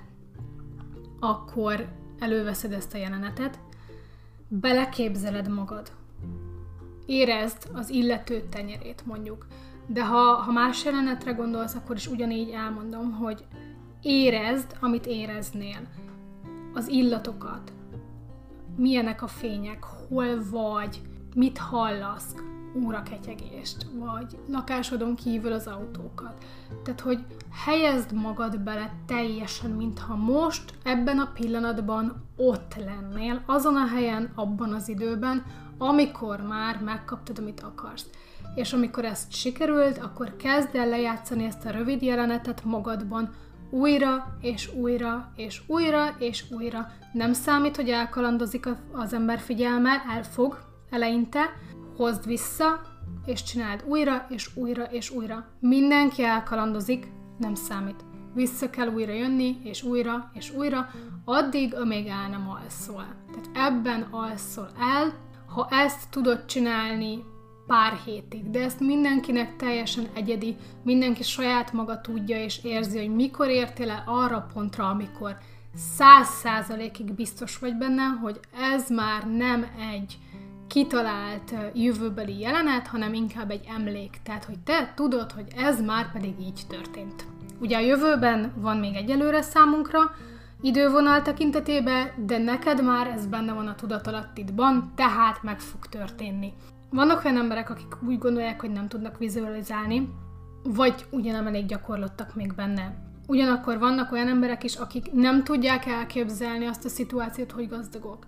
akkor 1.19 1.87
előveszed 2.19 2.71
ezt 2.71 2.93
a 2.93 2.97
jelenetet, 2.97 3.59
beleképzeled 4.47 5.49
magad. 5.49 5.91
Érezd 7.05 7.69
az 7.73 7.89
illető 7.89 8.43
tenyerét, 8.49 9.05
mondjuk. 9.05 9.45
De 9.87 10.05
ha, 10.05 10.33
ha 10.33 10.51
más 10.51 10.85
jelenetre 10.85 11.31
gondolsz, 11.31 11.75
akkor 11.75 11.95
is 11.95 12.07
ugyanígy 12.07 12.49
elmondom, 12.49 13.11
hogy 13.11 13.45
érezd, 14.01 14.77
amit 14.79 15.05
éreznél. 15.05 15.79
Az 16.73 16.87
illatokat, 16.87 17.71
milyenek 18.75 19.21
a 19.21 19.27
fények, 19.27 19.83
hol 19.83 20.43
vagy, 20.51 21.01
mit 21.35 21.57
hallasz, 21.57 22.35
óraketyegést, 22.83 23.85
vagy 23.93 24.37
lakásodon 24.47 25.15
kívül 25.15 25.51
az 25.51 25.67
autókat. 25.67 26.45
Tehát, 26.83 26.99
hogy 26.99 27.19
helyezd 27.65 28.13
magad 28.13 28.59
bele 28.59 28.93
teljesen, 29.05 29.71
mintha 29.71 30.15
most, 30.15 30.73
ebben 30.83 31.19
a 31.19 31.31
pillanatban 31.33 32.23
ott 32.37 32.75
lennél, 32.75 33.41
azon 33.45 33.75
a 33.75 33.87
helyen, 33.87 34.31
abban 34.35 34.73
az 34.73 34.89
időben, 34.89 35.43
amikor 35.77 36.41
már 36.41 36.81
megkaptad, 36.81 37.37
amit 37.37 37.61
akarsz. 37.61 38.09
És 38.55 38.73
amikor 38.73 39.05
ezt 39.05 39.31
sikerült, 39.33 39.97
akkor 39.97 40.35
kezd 40.35 40.75
el 40.75 40.87
lejátszani 40.87 41.45
ezt 41.45 41.65
a 41.65 41.71
rövid 41.71 42.01
jelenetet 42.01 42.63
magadban, 42.63 43.29
újra, 43.69 44.37
és 44.41 44.73
újra, 44.73 45.31
és 45.35 45.61
újra, 45.67 46.15
és 46.19 46.45
újra. 46.51 46.87
Nem 47.13 47.33
számít, 47.33 47.75
hogy 47.75 47.89
elkalandozik 47.89 48.67
az 48.91 49.13
ember 49.13 49.39
figyelme, 49.39 50.03
elfog 50.15 50.68
eleinte, 50.89 51.39
hozd 51.95 52.25
vissza, 52.25 52.81
és 53.25 53.43
csináld 53.43 53.83
újra, 53.87 54.25
és 54.29 54.55
újra, 54.55 54.83
és 54.83 55.09
újra. 55.09 55.45
Mindenki 55.59 56.23
elkalandozik, 56.23 57.11
nem 57.37 57.55
számít. 57.55 58.05
Vissza 58.33 58.69
kell 58.69 58.87
újra 58.87 59.13
jönni, 59.13 59.57
és 59.63 59.83
újra, 59.83 60.31
és 60.33 60.53
újra, 60.53 60.89
addig, 61.25 61.75
amíg 61.75 62.07
el 62.07 62.29
nem 62.29 62.49
alszol. 62.49 63.05
Tehát 63.31 63.71
ebben 63.71 64.01
alszol 64.11 64.69
el, 64.79 65.13
ha 65.47 65.67
ezt 65.69 66.09
tudod 66.09 66.45
csinálni 66.45 67.23
pár 67.67 67.93
hétig, 68.05 68.49
de 68.49 68.63
ezt 68.63 68.79
mindenkinek 68.79 69.55
teljesen 69.55 70.07
egyedi, 70.13 70.55
mindenki 70.83 71.23
saját 71.23 71.73
maga 71.73 72.01
tudja 72.01 72.43
és 72.43 72.63
érzi, 72.63 72.97
hogy 72.97 73.15
mikor 73.15 73.47
értél 73.47 73.89
el 73.89 74.03
arra 74.05 74.47
pontra, 74.53 74.89
amikor 74.89 75.37
száz 75.75 76.27
százalékig 76.27 77.13
biztos 77.13 77.57
vagy 77.59 77.75
benne, 77.75 78.03
hogy 78.03 78.39
ez 78.73 78.89
már 78.89 79.27
nem 79.27 79.65
egy 79.93 80.17
kitalált 80.69 81.53
jövőbeli 81.73 82.39
jelenet, 82.39 82.87
hanem 82.87 83.13
inkább 83.13 83.51
egy 83.51 83.65
emlék. 83.75 84.17
Tehát, 84.23 84.43
hogy 84.43 84.59
te 84.59 84.93
tudod, 84.95 85.31
hogy 85.31 85.47
ez 85.55 85.81
már 85.81 86.11
pedig 86.11 86.33
így 86.39 86.61
történt. 86.67 87.25
Ugye 87.59 87.77
a 87.77 87.79
jövőben 87.79 88.53
van 88.55 88.77
még 88.77 88.95
egyelőre 88.95 89.41
számunkra, 89.41 89.99
idővonal 90.61 91.21
tekintetében, 91.21 92.11
de 92.25 92.37
neked 92.37 92.83
már 92.83 93.07
ez 93.07 93.25
benne 93.25 93.53
van 93.53 93.67
a 93.67 93.75
tudatalattidban, 93.75 94.91
tehát 94.95 95.43
meg 95.43 95.59
fog 95.59 95.85
történni. 95.85 96.53
Vannak 96.89 97.25
olyan 97.25 97.37
emberek, 97.37 97.69
akik 97.69 98.03
úgy 98.07 98.17
gondolják, 98.17 98.59
hogy 98.61 98.71
nem 98.71 98.87
tudnak 98.87 99.17
vizualizálni, 99.17 100.09
vagy 100.63 101.05
ugye 101.09 101.33
elég 101.33 101.65
gyakorlottak 101.65 102.35
még 102.35 102.53
benne. 102.55 103.07
Ugyanakkor 103.27 103.79
vannak 103.79 104.11
olyan 104.11 104.27
emberek 104.27 104.63
is, 104.63 104.75
akik 104.75 105.11
nem 105.11 105.43
tudják 105.43 105.85
elképzelni 105.85 106.65
azt 106.65 106.85
a 106.85 106.89
szituációt, 106.89 107.51
hogy 107.51 107.67
gazdagok. 107.67 108.25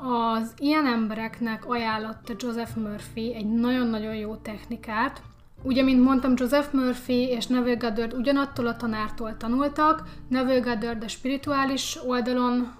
Az 0.00 0.52
ilyen 0.58 0.86
embereknek 0.86 1.68
ajánlotta 1.68 2.34
Joseph 2.38 2.76
Murphy 2.76 3.34
egy 3.34 3.46
nagyon-nagyon 3.46 4.14
jó 4.14 4.36
technikát. 4.36 5.22
Ugye, 5.62 5.82
mint 5.82 6.02
mondtam, 6.02 6.32
Joseph 6.36 6.72
Murphy 6.72 7.28
és 7.28 7.46
Neville 7.46 7.76
Goddard 7.76 8.14
ugyanattól 8.14 8.66
a 8.66 8.76
tanártól 8.76 9.36
tanultak. 9.36 10.02
Neville 10.28 10.60
Goddard 10.60 11.02
a 11.02 11.08
spirituális 11.08 11.98
oldalon 12.06 12.76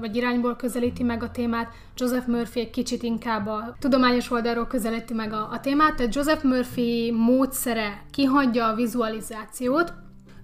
vagy 0.00 0.16
irányból 0.16 0.56
közelíti 0.56 1.02
meg 1.02 1.22
a 1.22 1.30
témát, 1.30 1.72
Joseph 1.96 2.26
Murphy 2.26 2.60
egy 2.60 2.70
kicsit 2.70 3.02
inkább 3.02 3.46
a 3.46 3.76
tudományos 3.78 4.30
oldalról 4.30 4.66
közelíti 4.66 5.14
meg 5.14 5.32
a, 5.32 5.48
a 5.50 5.60
témát, 5.60 5.96
tehát 5.96 6.14
Joseph 6.14 6.44
Murphy 6.44 7.10
módszere 7.10 8.04
kihagyja 8.10 8.66
a 8.66 8.74
vizualizációt, 8.74 9.92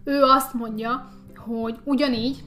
ő 0.05 0.23
azt 0.23 0.55
mondja, 0.55 1.09
hogy 1.37 1.79
ugyanígy 1.85 2.45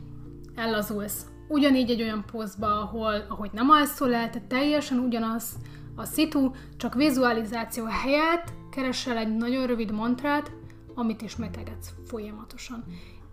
ellazulsz, 0.56 1.26
ugyanígy 1.48 1.90
egy 1.90 2.02
olyan 2.02 2.26
posztba, 2.32 2.82
ahol, 2.82 3.26
ahogy 3.30 3.50
nem 3.54 3.70
alszol 3.70 4.14
el, 4.14 4.30
tehát 4.30 4.48
teljesen 4.48 5.00
ugyanaz 5.00 5.56
a 5.96 6.06
szitu, 6.06 6.52
csak 6.78 6.94
vizualizáció 6.94 7.86
helyett 7.86 8.54
keresel 8.72 9.18
egy 9.18 9.36
nagyon 9.36 9.66
rövid 9.66 9.92
mantrát, 9.92 10.52
amit 10.96 11.22
ismételgetsz 11.22 11.94
folyamatosan. 12.06 12.84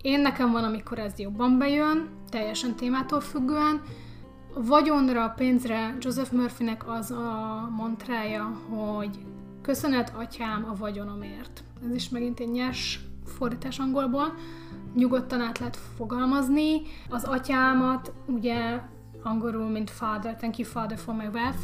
Én 0.03 0.20
nekem 0.20 0.53
van, 0.53 0.64
amikor 0.64 0.98
ez 0.98 1.18
jobban 1.18 1.59
bejön, 1.59 2.09
teljesen 2.31 2.74
témától 2.74 3.20
függően. 3.20 3.83
Vagyonra, 4.55 5.24
a 5.24 5.29
pénzre 5.29 5.96
Joseph 6.00 6.33
Murphynek 6.33 6.88
az 6.88 7.11
a 7.11 7.68
mantrája, 7.77 8.44
hogy 8.68 9.18
köszönet 9.62 10.12
atyám 10.16 10.64
a 10.70 10.74
vagyonomért. 10.74 11.64
Ez 11.85 11.94
is 11.94 12.09
megint 12.09 12.40
egy 12.40 12.50
nyers 12.50 13.00
fordítás 13.24 13.79
angolból. 13.79 14.35
Nyugodtan 14.94 15.40
át 15.40 15.59
lehet 15.59 15.76
fogalmazni. 15.96 16.83
Az 17.09 17.24
atyámat 17.24 18.12
ugye 18.26 18.80
angolul, 19.22 19.68
mint 19.68 19.90
father, 19.90 20.37
thank 20.37 20.59
you 20.59 20.68
father 20.68 20.98
for 20.98 21.14
my 21.14 21.26
wealth. 21.26 21.59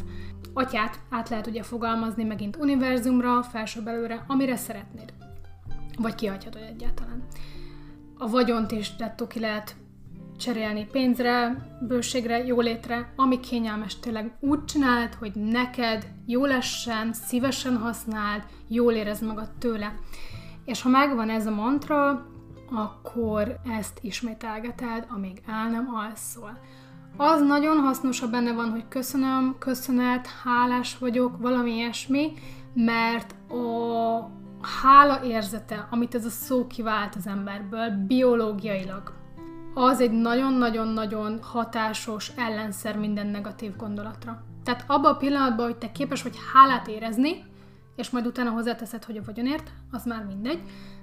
Atyát 0.53 0.99
át 1.09 1.29
lehet 1.29 1.47
ugye 1.47 1.63
fogalmazni 1.63 2.23
megint 2.23 2.55
univerzumra, 2.55 3.43
felső 3.43 3.81
belőle, 3.81 4.23
amire 4.27 4.55
szeretnéd. 4.55 5.13
Vagy 5.97 6.15
kihagyhatod 6.15 6.61
egyáltalán 6.61 7.23
a 8.21 8.27
vagyont 8.27 8.71
is 8.71 8.95
dettó 8.95 9.27
ki 9.27 9.39
lehet 9.39 9.75
cserélni 10.37 10.87
pénzre, 10.91 11.67
bőségre, 11.87 12.45
jólétre, 12.45 13.13
ami 13.15 13.39
kényelmes 13.39 13.99
tényleg 13.99 14.37
úgy 14.39 14.65
csináld, 14.65 15.13
hogy 15.13 15.31
neked 15.35 16.07
jó 16.25 16.45
lessen, 16.45 17.13
szívesen 17.13 17.77
használd, 17.77 18.43
jól 18.67 18.93
érezd 18.93 19.23
magad 19.25 19.51
tőle. 19.59 19.95
És 20.65 20.81
ha 20.81 20.89
megvan 20.89 21.29
ez 21.29 21.45
a 21.45 21.51
mantra, 21.51 22.25
akkor 22.71 23.59
ezt 23.77 23.99
ismételgeted, 24.01 25.05
amíg 25.09 25.41
el 25.47 25.69
nem 25.69 25.89
alszol. 25.95 26.57
Az 27.17 27.41
nagyon 27.41 27.77
hasznos, 27.77 28.19
ha 28.19 28.27
benne 28.27 28.53
van, 28.53 28.69
hogy 28.69 28.87
köszönöm, 28.87 29.55
köszönet, 29.59 30.27
hálás 30.43 30.97
vagyok, 30.97 31.37
valami 31.37 31.71
ilyesmi, 31.71 32.33
mert 32.73 33.35
a, 33.51 34.29
hála 34.81 35.23
érzete, 35.23 35.87
amit 35.89 36.15
ez 36.15 36.25
a 36.25 36.29
szó 36.29 36.67
kivált 36.67 37.15
az 37.15 37.27
emberből, 37.27 37.89
biológiailag, 38.07 39.13
az 39.73 39.99
egy 39.99 40.11
nagyon-nagyon-nagyon 40.11 41.39
hatásos 41.41 42.31
ellenszer 42.35 42.97
minden 42.97 43.27
negatív 43.27 43.75
gondolatra. 43.75 44.43
Tehát 44.63 44.83
abban 44.87 45.13
a 45.13 45.17
pillanatban, 45.17 45.65
hogy 45.65 45.77
te 45.77 45.91
képes 45.91 46.23
vagy 46.23 46.35
hálát 46.53 46.87
érezni, 46.87 47.43
és 47.95 48.09
majd 48.09 48.25
utána 48.25 48.49
hozzáteszed, 48.49 49.03
hogy 49.03 49.17
a 49.17 49.23
vagyonért, 49.25 49.71
az 49.91 50.05
már 50.05 50.25
mindegy, 50.25 50.61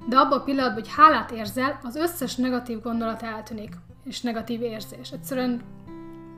de 0.08 0.16
abban 0.16 0.38
a 0.38 0.42
pillanatban, 0.42 0.82
hogy 0.82 0.92
hálát 0.96 1.30
érzel, 1.30 1.78
az 1.82 1.96
összes 1.96 2.36
negatív 2.36 2.80
gondolat 2.80 3.22
eltűnik, 3.22 3.74
és 4.04 4.20
negatív 4.20 4.62
érzés. 4.62 5.10
Egyszerűen 5.10 5.62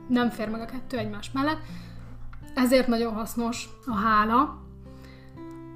nem 0.07 0.29
fér 0.29 0.49
meg 0.49 0.61
a 0.61 0.65
kettő 0.65 0.97
egymás 0.97 1.31
mellett. 1.31 1.59
Ezért 2.55 2.87
nagyon 2.87 3.13
hasznos 3.13 3.69
a 3.85 3.95
hála, 3.95 4.61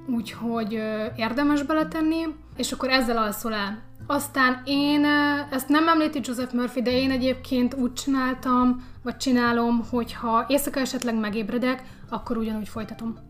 úgyhogy 0.06 0.72
érdemes 1.16 1.62
beletenni, 1.62 2.26
és 2.56 2.72
akkor 2.72 2.88
ezzel 2.90 3.16
alszol 3.16 3.54
el. 3.54 3.82
Aztán 4.06 4.62
én, 4.64 5.04
ezt 5.50 5.68
nem 5.68 5.88
említi 5.88 6.20
Joseph 6.22 6.54
Murphy, 6.54 6.82
de 6.82 6.90
én 6.90 7.10
egyébként 7.10 7.74
úgy 7.74 7.92
csináltam, 7.92 8.84
vagy 9.02 9.16
csinálom, 9.16 9.84
hogyha 9.90 10.44
éjszaka 10.48 10.80
esetleg 10.80 11.18
megébredek, 11.18 11.82
akkor 12.08 12.36
ugyanúgy 12.36 12.68
folytatom. 12.68 13.25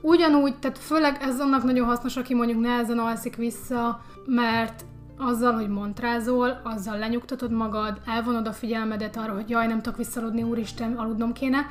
Ugyanúgy, 0.00 0.58
tehát 0.58 0.78
főleg 0.78 1.18
ez 1.20 1.40
annak 1.40 1.62
nagyon 1.62 1.86
hasznos, 1.86 2.16
aki 2.16 2.34
mondjuk 2.34 2.60
nehezen 2.60 2.98
alszik 2.98 3.36
vissza, 3.36 4.02
mert 4.26 4.84
azzal, 5.18 5.52
hogy 5.52 5.68
montrázol, 5.68 6.60
azzal 6.62 6.98
lenyugtatod 6.98 7.50
magad, 7.50 8.00
elvonod 8.06 8.46
a 8.46 8.52
figyelmedet 8.52 9.16
arra, 9.16 9.32
hogy 9.32 9.50
jaj, 9.50 9.66
nem 9.66 9.82
tudok 9.82 9.98
visszaludni, 9.98 10.42
úristen, 10.42 10.96
aludnom 10.96 11.32
kéne, 11.32 11.66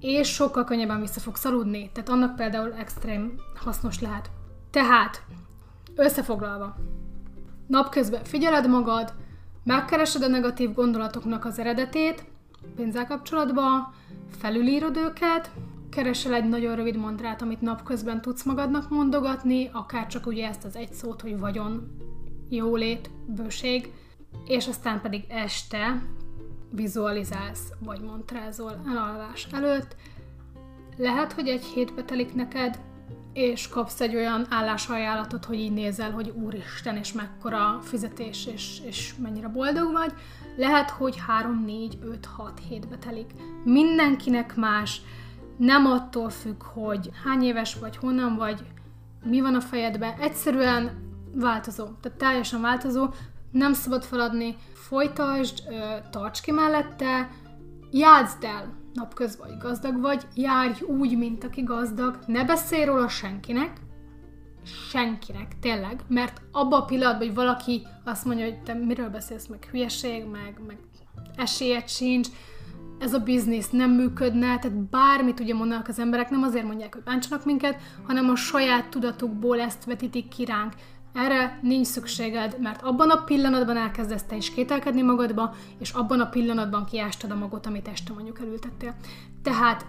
és 0.00 0.28
sokkal 0.28 0.64
könnyebben 0.64 1.00
vissza 1.00 1.20
fogsz 1.20 1.44
aludni. 1.44 1.90
Tehát 1.92 2.08
annak 2.08 2.36
például 2.36 2.74
extrém 2.74 3.34
hasznos 3.64 4.00
lehet. 4.00 4.30
Tehát, 4.70 5.22
összefoglalva, 5.96 6.76
napközben 7.66 8.24
figyeled 8.24 8.68
magad, 8.68 9.12
megkeresed 9.64 10.22
a 10.22 10.28
negatív 10.28 10.74
gondolatoknak 10.74 11.44
az 11.44 11.58
eredetét, 11.58 12.24
pénzzel 12.76 13.06
kapcsolatban, 13.06 13.92
felülírod 14.38 14.96
őket, 14.96 15.50
keresel 15.90 16.34
egy 16.34 16.48
nagyon 16.48 16.76
rövid 16.76 16.96
mantrát, 16.96 17.42
amit 17.42 17.60
napközben 17.60 18.20
tudsz 18.20 18.44
magadnak 18.44 18.90
mondogatni, 18.90 19.70
akár 19.72 20.06
csak 20.06 20.26
ugye 20.26 20.48
ezt 20.48 20.64
az 20.64 20.76
egy 20.76 20.92
szót, 20.92 21.20
hogy 21.20 21.38
vagyon, 21.38 21.96
jólét, 22.48 23.10
bőség, 23.26 23.92
és 24.44 24.66
aztán 24.68 25.00
pedig 25.00 25.24
este 25.28 26.02
vizualizálsz, 26.70 27.72
vagy 27.78 28.00
montrázol 28.00 28.80
elalvás 28.88 29.46
előtt. 29.52 29.96
Lehet, 30.96 31.32
hogy 31.32 31.48
egy 31.48 31.64
hétbe 31.64 32.02
telik 32.02 32.34
neked, 32.34 32.80
és 33.32 33.68
kapsz 33.68 34.00
egy 34.00 34.14
olyan 34.14 34.46
állásajánlatot, 34.50 35.44
hogy 35.44 35.58
így 35.58 35.72
nézel, 35.72 36.10
hogy 36.10 36.28
úristen, 36.28 36.96
és 36.96 37.12
mekkora 37.12 37.78
fizetés, 37.82 38.46
és, 38.46 38.80
és 38.84 39.14
mennyire 39.22 39.48
boldog 39.48 39.92
vagy. 39.92 40.12
Lehet, 40.56 40.90
hogy 40.90 41.16
3, 41.26 41.64
4, 41.64 41.98
5, 42.02 42.26
6 42.26 42.60
hétbe 42.68 42.96
telik. 42.96 43.30
Mindenkinek 43.64 44.54
más, 44.54 45.00
nem 45.56 45.86
attól 45.86 46.30
függ, 46.30 46.62
hogy 46.62 47.10
hány 47.24 47.42
éves 47.42 47.74
vagy, 47.74 47.96
honnan 47.96 48.36
vagy, 48.36 48.64
mi 49.24 49.40
van 49.40 49.54
a 49.54 49.60
fejedben, 49.60 50.14
egyszerűen 50.20 51.04
változó, 51.34 51.84
tehát 51.84 52.18
teljesen 52.18 52.60
változó, 52.60 53.08
nem 53.50 53.72
szabad 53.72 54.04
feladni, 54.04 54.56
folytasd, 54.74 55.62
tarts 56.10 56.40
ki 56.40 56.50
mellette, 56.50 57.30
játszd 57.90 58.44
el, 58.44 58.74
napköz 58.94 59.38
vagy 59.38 59.56
gazdag 59.58 60.00
vagy, 60.00 60.26
járj 60.34 60.82
úgy, 60.82 61.16
mint 61.16 61.44
aki 61.44 61.62
gazdag, 61.62 62.18
ne 62.26 62.44
beszélj 62.44 62.84
róla 62.84 63.08
senkinek, 63.08 63.80
senkinek, 64.90 65.58
tényleg, 65.60 66.00
mert 66.08 66.40
abban 66.52 66.80
a 66.80 66.84
pillanatban, 66.84 67.26
hogy 67.26 67.36
valaki 67.36 67.86
azt 68.04 68.24
mondja, 68.24 68.44
hogy 68.44 68.62
te 68.62 68.74
miről 68.74 69.08
beszélsz, 69.08 69.46
meg 69.46 69.68
hülyeség, 69.70 70.24
meg, 70.24 70.60
meg 70.66 70.78
esélyed 71.36 71.88
sincs, 71.88 72.28
ez 72.98 73.14
a 73.14 73.18
biznisz 73.18 73.70
nem 73.70 73.90
működne, 73.90 74.58
tehát 74.58 74.76
bármit 74.76 75.40
ugye 75.40 75.54
mondanak 75.54 75.88
az 75.88 75.98
emberek, 75.98 76.30
nem 76.30 76.42
azért 76.42 76.66
mondják, 76.66 76.94
hogy 76.94 77.02
bántsanak 77.02 77.44
minket, 77.44 77.80
hanem 78.06 78.28
a 78.28 78.36
saját 78.36 78.88
tudatukból 78.88 79.60
ezt 79.60 79.84
vetítik 79.84 80.28
ki 80.28 80.44
ránk. 80.44 80.72
Erre 81.12 81.58
nincs 81.62 81.86
szükséged, 81.86 82.56
mert 82.60 82.82
abban 82.82 83.10
a 83.10 83.24
pillanatban 83.24 83.76
elkezdesz 83.76 84.22
te 84.22 84.36
is 84.36 84.50
kételkedni 84.50 85.02
magadba, 85.02 85.54
és 85.78 85.90
abban 85.90 86.20
a 86.20 86.28
pillanatban 86.28 86.84
kiástad 86.84 87.30
a 87.30 87.36
magot, 87.36 87.66
amit 87.66 87.88
este 87.88 88.12
mondjuk 88.12 88.40
elültettél. 88.40 88.94
Tehát 89.42 89.86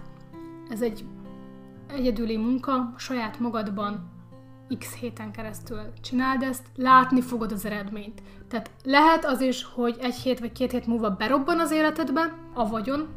ez 0.68 0.82
egy 0.82 1.04
egyedüli 1.88 2.36
munka, 2.36 2.94
saját 2.96 3.38
magadban 3.38 4.17
x 4.78 4.94
héten 4.94 5.32
keresztül 5.32 5.80
csináld 6.00 6.42
ezt, 6.42 6.66
látni 6.76 7.20
fogod 7.20 7.52
az 7.52 7.64
eredményt. 7.64 8.22
Tehát 8.48 8.70
lehet 8.84 9.24
az 9.24 9.40
is, 9.40 9.64
hogy 9.74 9.96
egy 10.00 10.14
hét 10.14 10.40
vagy 10.40 10.52
két 10.52 10.70
hét 10.70 10.86
múlva 10.86 11.10
berobban 11.10 11.60
az 11.60 11.70
életedbe 11.70 12.34
a 12.54 12.68
vagyon, 12.68 13.08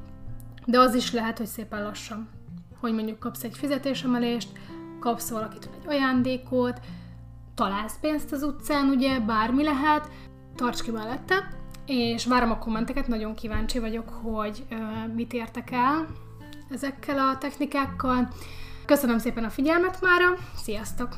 de 0.66 0.80
az 0.80 0.96
is 0.96 1.12
lehet, 1.12 1.38
hogy 1.38 1.48
szépen 1.48 1.84
lassan. 1.84 2.30
Hogy 2.80 2.94
mondjuk 2.94 3.20
kapsz 3.20 3.44
egy 3.44 3.58
fizetésemelést, 3.58 4.50
kapsz 5.00 5.30
valakitől 5.30 5.74
egy 5.80 5.88
ajándékot, 5.88 6.80
találsz 7.56 7.98
pénzt 8.02 8.32
az 8.32 8.44
utcán, 8.44 8.90
ugye, 8.90 9.20
bármi 9.20 9.64
lehet, 9.64 10.10
tarts 10.56 10.82
ki 10.82 10.92
mellette, 10.92 11.48
és 11.86 12.26
várom 12.26 12.52
a 12.52 12.58
kommenteket, 12.58 13.08
nagyon 13.08 13.36
kíváncsi 13.36 13.80
vagyok, 13.80 14.10
hogy 14.10 14.64
uh, 14.72 15.14
mit 15.14 15.34
értek 15.34 15.72
el 15.72 16.08
ezekkel 16.70 17.20
a 17.20 17.38
technikákkal. 17.38 18.28
Köszönöm 18.86 19.18
szépen 19.18 19.44
a 19.44 19.50
figyelmet 19.50 20.02
mára, 20.02 20.38
sziasztok! 20.56 21.18